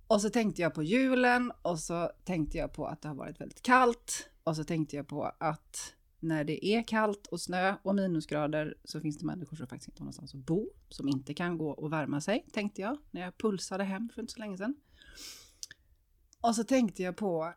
Och 0.08 0.22
så 0.22 0.30
tänkte 0.30 0.62
jag 0.62 0.74
på 0.74 0.84
julen 0.84 1.52
och 1.62 1.80
så 1.80 2.12
tänkte 2.26 2.58
jag 2.58 2.74
på 2.74 2.88
att 2.88 3.02
det 3.02 3.08
har 3.08 3.16
varit 3.16 3.42
väldigt 3.42 3.62
kallt 3.62 4.30
och 4.48 4.56
så 4.56 4.64
tänkte 4.64 4.96
jag 4.96 5.08
på 5.08 5.32
att 5.38 5.96
när 6.20 6.44
det 6.44 6.66
är 6.66 6.84
kallt 6.84 7.28
och 7.28 7.42
snö 7.42 7.76
och 7.84 7.96
minusgrader 7.96 8.78
så 8.84 9.02
finns 9.02 9.18
det 9.18 9.26
människor 9.26 9.58
som 9.58 9.68
faktiskt 9.68 9.90
inte 9.90 10.02
har 10.02 10.06
någonstans 10.06 10.36
att 10.36 10.46
bo, 10.46 10.70
som 10.90 11.10
inte 11.10 11.34
kan 11.34 11.58
gå 11.58 11.70
och 11.70 11.94
värma 11.94 12.22
sig, 12.22 12.46
tänkte 12.54 12.82
jag 12.82 12.98
när 13.12 13.22
jag 13.22 13.38
pulsade 13.38 13.84
hem 13.84 14.10
för 14.14 14.22
inte 14.22 14.34
så 14.34 14.40
länge 14.40 14.58
sedan. 14.58 14.76
Och 16.42 16.56
så 16.56 16.64
tänkte 16.64 17.04
jag 17.04 17.18
på, 17.18 17.54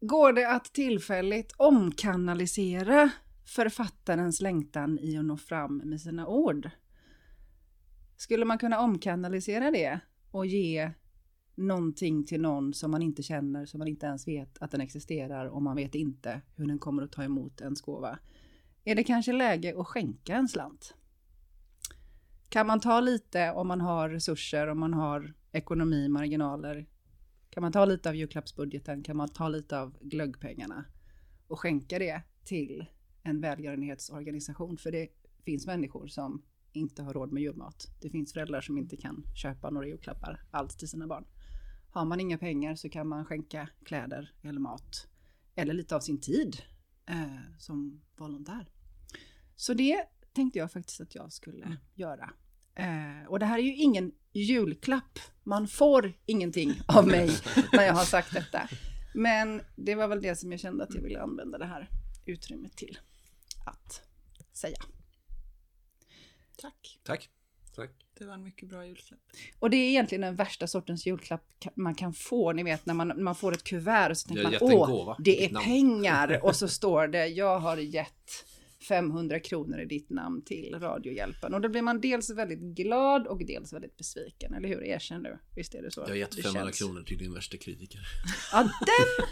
går 0.00 0.32
det 0.32 0.50
att 0.50 0.64
tillfälligt 0.64 1.52
omkanalisera 1.56 3.10
författarens 3.44 4.40
längtan 4.40 4.98
i 4.98 5.18
att 5.18 5.24
nå 5.24 5.36
fram 5.36 5.76
med 5.76 6.00
sina 6.00 6.26
ord? 6.26 6.70
Skulle 8.16 8.44
man 8.44 8.58
kunna 8.58 8.80
omkanalisera 8.80 9.70
det 9.70 10.00
och 10.30 10.46
ge 10.46 10.90
någonting 11.56 12.24
till 12.24 12.40
någon 12.40 12.74
som 12.74 12.90
man 12.90 13.02
inte 13.02 13.22
känner, 13.22 13.66
som 13.66 13.78
man 13.78 13.88
inte 13.88 14.06
ens 14.06 14.28
vet 14.28 14.58
att 14.58 14.70
den 14.70 14.80
existerar 14.80 15.46
och 15.46 15.62
man 15.62 15.76
vet 15.76 15.94
inte 15.94 16.40
hur 16.54 16.66
den 16.66 16.78
kommer 16.78 17.02
att 17.02 17.12
ta 17.12 17.24
emot 17.24 17.60
ens 17.60 17.80
gåva. 17.80 18.18
Är 18.84 18.94
det 18.94 19.04
kanske 19.04 19.32
läge 19.32 19.80
att 19.80 19.86
skänka 19.86 20.36
en 20.36 20.48
slant? 20.48 20.94
Kan 22.48 22.66
man 22.66 22.80
ta 22.80 23.00
lite 23.00 23.52
om 23.52 23.68
man 23.68 23.80
har 23.80 24.08
resurser, 24.08 24.66
om 24.66 24.80
man 24.80 24.94
har 24.94 25.34
ekonomi, 25.52 26.08
marginaler? 26.08 26.86
Kan 27.50 27.62
man 27.62 27.72
ta 27.72 27.84
lite 27.84 28.08
av 28.08 28.16
julklappsbudgeten? 28.16 29.02
Kan 29.02 29.16
man 29.16 29.28
ta 29.28 29.48
lite 29.48 29.80
av 29.80 29.96
glöggpengarna 30.00 30.84
och 31.46 31.60
skänka 31.60 31.98
det 31.98 32.22
till 32.44 32.86
en 33.22 33.40
välgörenhetsorganisation? 33.40 34.78
För 34.78 34.92
det 34.92 35.08
finns 35.44 35.66
människor 35.66 36.06
som 36.06 36.42
inte 36.72 37.02
har 37.02 37.14
råd 37.14 37.32
med 37.32 37.42
julmat. 37.42 37.88
Det 38.00 38.10
finns 38.10 38.32
föräldrar 38.32 38.60
som 38.60 38.78
inte 38.78 38.96
kan 38.96 39.24
köpa 39.34 39.70
några 39.70 39.86
julklappar 39.86 40.42
alls 40.50 40.76
till 40.76 40.88
sina 40.88 41.06
barn. 41.06 41.24
Har 41.96 42.04
man 42.04 42.20
inga 42.20 42.38
pengar 42.38 42.74
så 42.74 42.88
kan 42.88 43.08
man 43.08 43.24
skänka 43.24 43.68
kläder 43.84 44.32
eller 44.42 44.60
mat 44.60 45.08
eller 45.54 45.74
lite 45.74 45.96
av 45.96 46.00
sin 46.00 46.20
tid 46.20 46.62
eh, 47.06 47.58
som 47.58 48.02
volontär. 48.16 48.68
Så 49.56 49.74
det 49.74 50.04
tänkte 50.32 50.58
jag 50.58 50.72
faktiskt 50.72 51.00
att 51.00 51.14
jag 51.14 51.32
skulle 51.32 51.76
göra. 51.94 52.30
Eh, 52.74 53.28
och 53.28 53.38
det 53.38 53.46
här 53.46 53.58
är 53.58 53.62
ju 53.62 53.74
ingen 53.74 54.12
julklapp. 54.32 55.18
Man 55.42 55.68
får 55.68 56.12
ingenting 56.26 56.74
av 56.88 57.06
mig 57.06 57.30
när 57.72 57.86
jag 57.86 57.94
har 57.94 58.04
sagt 58.04 58.34
detta. 58.34 58.68
Men 59.14 59.62
det 59.76 59.94
var 59.94 60.08
väl 60.08 60.22
det 60.22 60.36
som 60.36 60.50
jag 60.50 60.60
kände 60.60 60.84
att 60.84 60.94
jag 60.94 61.02
ville 61.02 61.22
använda 61.22 61.58
det 61.58 61.66
här 61.66 61.90
utrymmet 62.26 62.76
till 62.76 62.98
att 63.66 64.02
säga. 64.52 64.78
Tack. 66.56 67.00
Tack. 67.04 67.30
Tack. 67.74 68.05
Det 68.18 68.24
var 68.24 68.34
en 68.34 68.42
mycket 68.42 68.68
bra 68.68 68.86
julklapp. 68.86 69.20
Och 69.58 69.70
det 69.70 69.76
är 69.76 69.88
egentligen 69.88 70.22
den 70.22 70.36
värsta 70.36 70.66
sortens 70.66 71.06
julklapp 71.06 71.44
man 71.74 71.94
kan 71.94 72.12
få. 72.12 72.52
Ni 72.52 72.62
vet 72.62 72.86
när 72.86 72.94
man, 72.94 73.22
man 73.22 73.34
får 73.34 73.52
ett 73.52 73.64
kuvert 73.64 74.10
och 74.10 74.18
så 74.18 74.28
tänker 74.28 74.42
man 74.44 74.54
åh, 74.60 74.86
gåva, 74.86 75.16
det 75.18 75.36
är 75.38 75.40
ditt 75.42 75.52
namn." 75.52 75.64
pengar. 75.64 76.40
Och 76.44 76.56
så 76.56 76.68
står 76.78 77.08
det 77.08 77.26
jag 77.26 77.58
har 77.58 77.76
gett 77.76 78.44
500 78.88 79.40
kronor 79.40 79.80
i 79.80 79.84
ditt 79.84 80.10
namn 80.10 80.42
till 80.44 80.74
Radiohjälpen. 80.80 81.54
Och 81.54 81.60
då 81.60 81.68
blir 81.68 81.82
man 81.82 82.00
dels 82.00 82.30
väldigt 82.30 82.60
glad 82.76 83.26
och 83.26 83.46
dels 83.46 83.72
väldigt 83.72 83.96
besviken. 83.96 84.54
Eller 84.54 84.68
hur? 84.68 84.84
Erkänn 84.84 85.22
du. 85.22 85.38
Visst 85.56 85.74
är 85.74 85.82
det 85.82 85.90
så? 85.90 86.00
Jag 86.00 86.08
har 86.08 86.14
gett 86.14 86.36
det 86.36 86.42
500 86.42 86.62
känns? 86.66 86.78
kronor 86.78 87.02
till 87.02 87.18
din 87.18 87.34
värsta 87.34 87.56
kritiker. 87.56 88.00
Ja, 88.52 88.62
den 88.62 89.26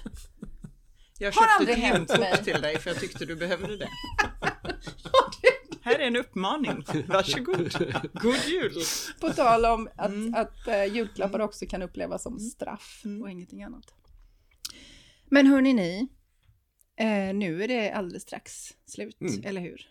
Jag 1.18 1.26
Har 1.26 1.32
köpte 1.32 1.50
aldrig 1.58 1.76
ett 1.78 1.84
hänt 1.84 2.08
mig. 2.18 2.44
till 2.44 2.60
dig 2.62 2.78
för 2.78 2.90
jag 2.90 3.00
tyckte 3.00 3.24
du 3.24 3.36
behövde 3.36 3.76
det. 3.76 3.88
Här 5.84 5.98
är 5.98 6.06
en 6.06 6.16
uppmaning. 6.16 6.84
Varsågod. 7.08 7.72
God 8.12 8.36
jul. 8.48 8.74
På 9.20 9.30
tal 9.30 9.64
om 9.64 9.88
att, 9.96 10.08
Mm. 10.10 10.34
att 10.34 10.66
eh, 10.68 10.84
julklappar 10.84 11.40
också 11.40 11.66
kan 11.66 11.82
upplevas 11.82 12.22
som 12.22 12.38
straff 12.40 13.02
Mm. 13.04 13.22
och 13.22 13.30
ingenting 13.30 13.62
annat. 13.62 13.94
Men 15.26 15.46
hörni 15.46 15.72
ni, 15.72 16.08
eh, 16.96 17.34
nu 17.34 17.62
är 17.64 17.68
det 17.68 17.92
alldeles 17.92 18.22
strax 18.22 18.74
slut, 18.86 19.20
Mm. 19.20 19.44
eller 19.44 19.60
hur? 19.60 19.90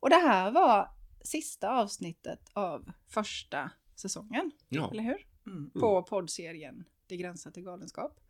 Och 0.00 0.10
det 0.10 0.16
här 0.16 0.50
var 0.50 0.90
sista 1.24 1.70
avsnittet 1.70 2.50
av 2.52 2.92
första 3.08 3.70
säsongen, 3.94 4.50
Ja. 4.68 4.90
eller 4.90 5.02
hur? 5.02 5.26
Mm. 5.46 5.70
På 5.70 6.02
poddserien 6.02 6.84
Det 7.06 7.16
gränsar 7.16 7.50
till 7.50 7.62
galenskap. 7.62 8.20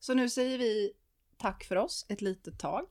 Så 0.00 0.14
nu 0.14 0.28
säger 0.28 0.58
vi 0.58 0.92
tack 1.38 1.64
för 1.64 1.76
oss 1.76 2.06
ett 2.08 2.20
litet 2.22 2.58
tag. 2.58 2.86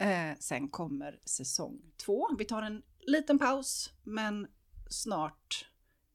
Eh, 0.00 0.36
sen 0.38 0.68
kommer 0.68 1.20
säsong 1.24 1.80
två. 1.96 2.28
Vi 2.38 2.44
tar 2.44 2.62
en 2.62 2.82
liten 3.00 3.38
paus, 3.38 3.92
men 4.02 4.48
snart 4.90 5.68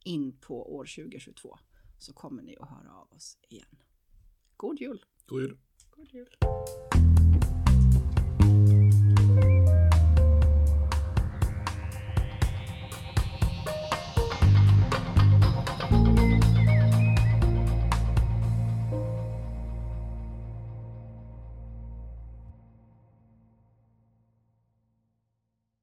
in 0.04 0.38
på 0.39 0.76
år 0.76 0.86
2022 0.86 1.58
så 2.00 2.13
kommer 2.13 2.43
ni 2.43 2.58
att 2.60 2.69
höra 2.69 2.93
av 2.93 3.12
oss 3.12 3.38
igen. 3.50 3.78
God 4.58 4.80
jul! 4.80 5.06
God 5.26 5.41
jul! 5.41 5.58
God 5.91 6.13
jul. 6.13 6.36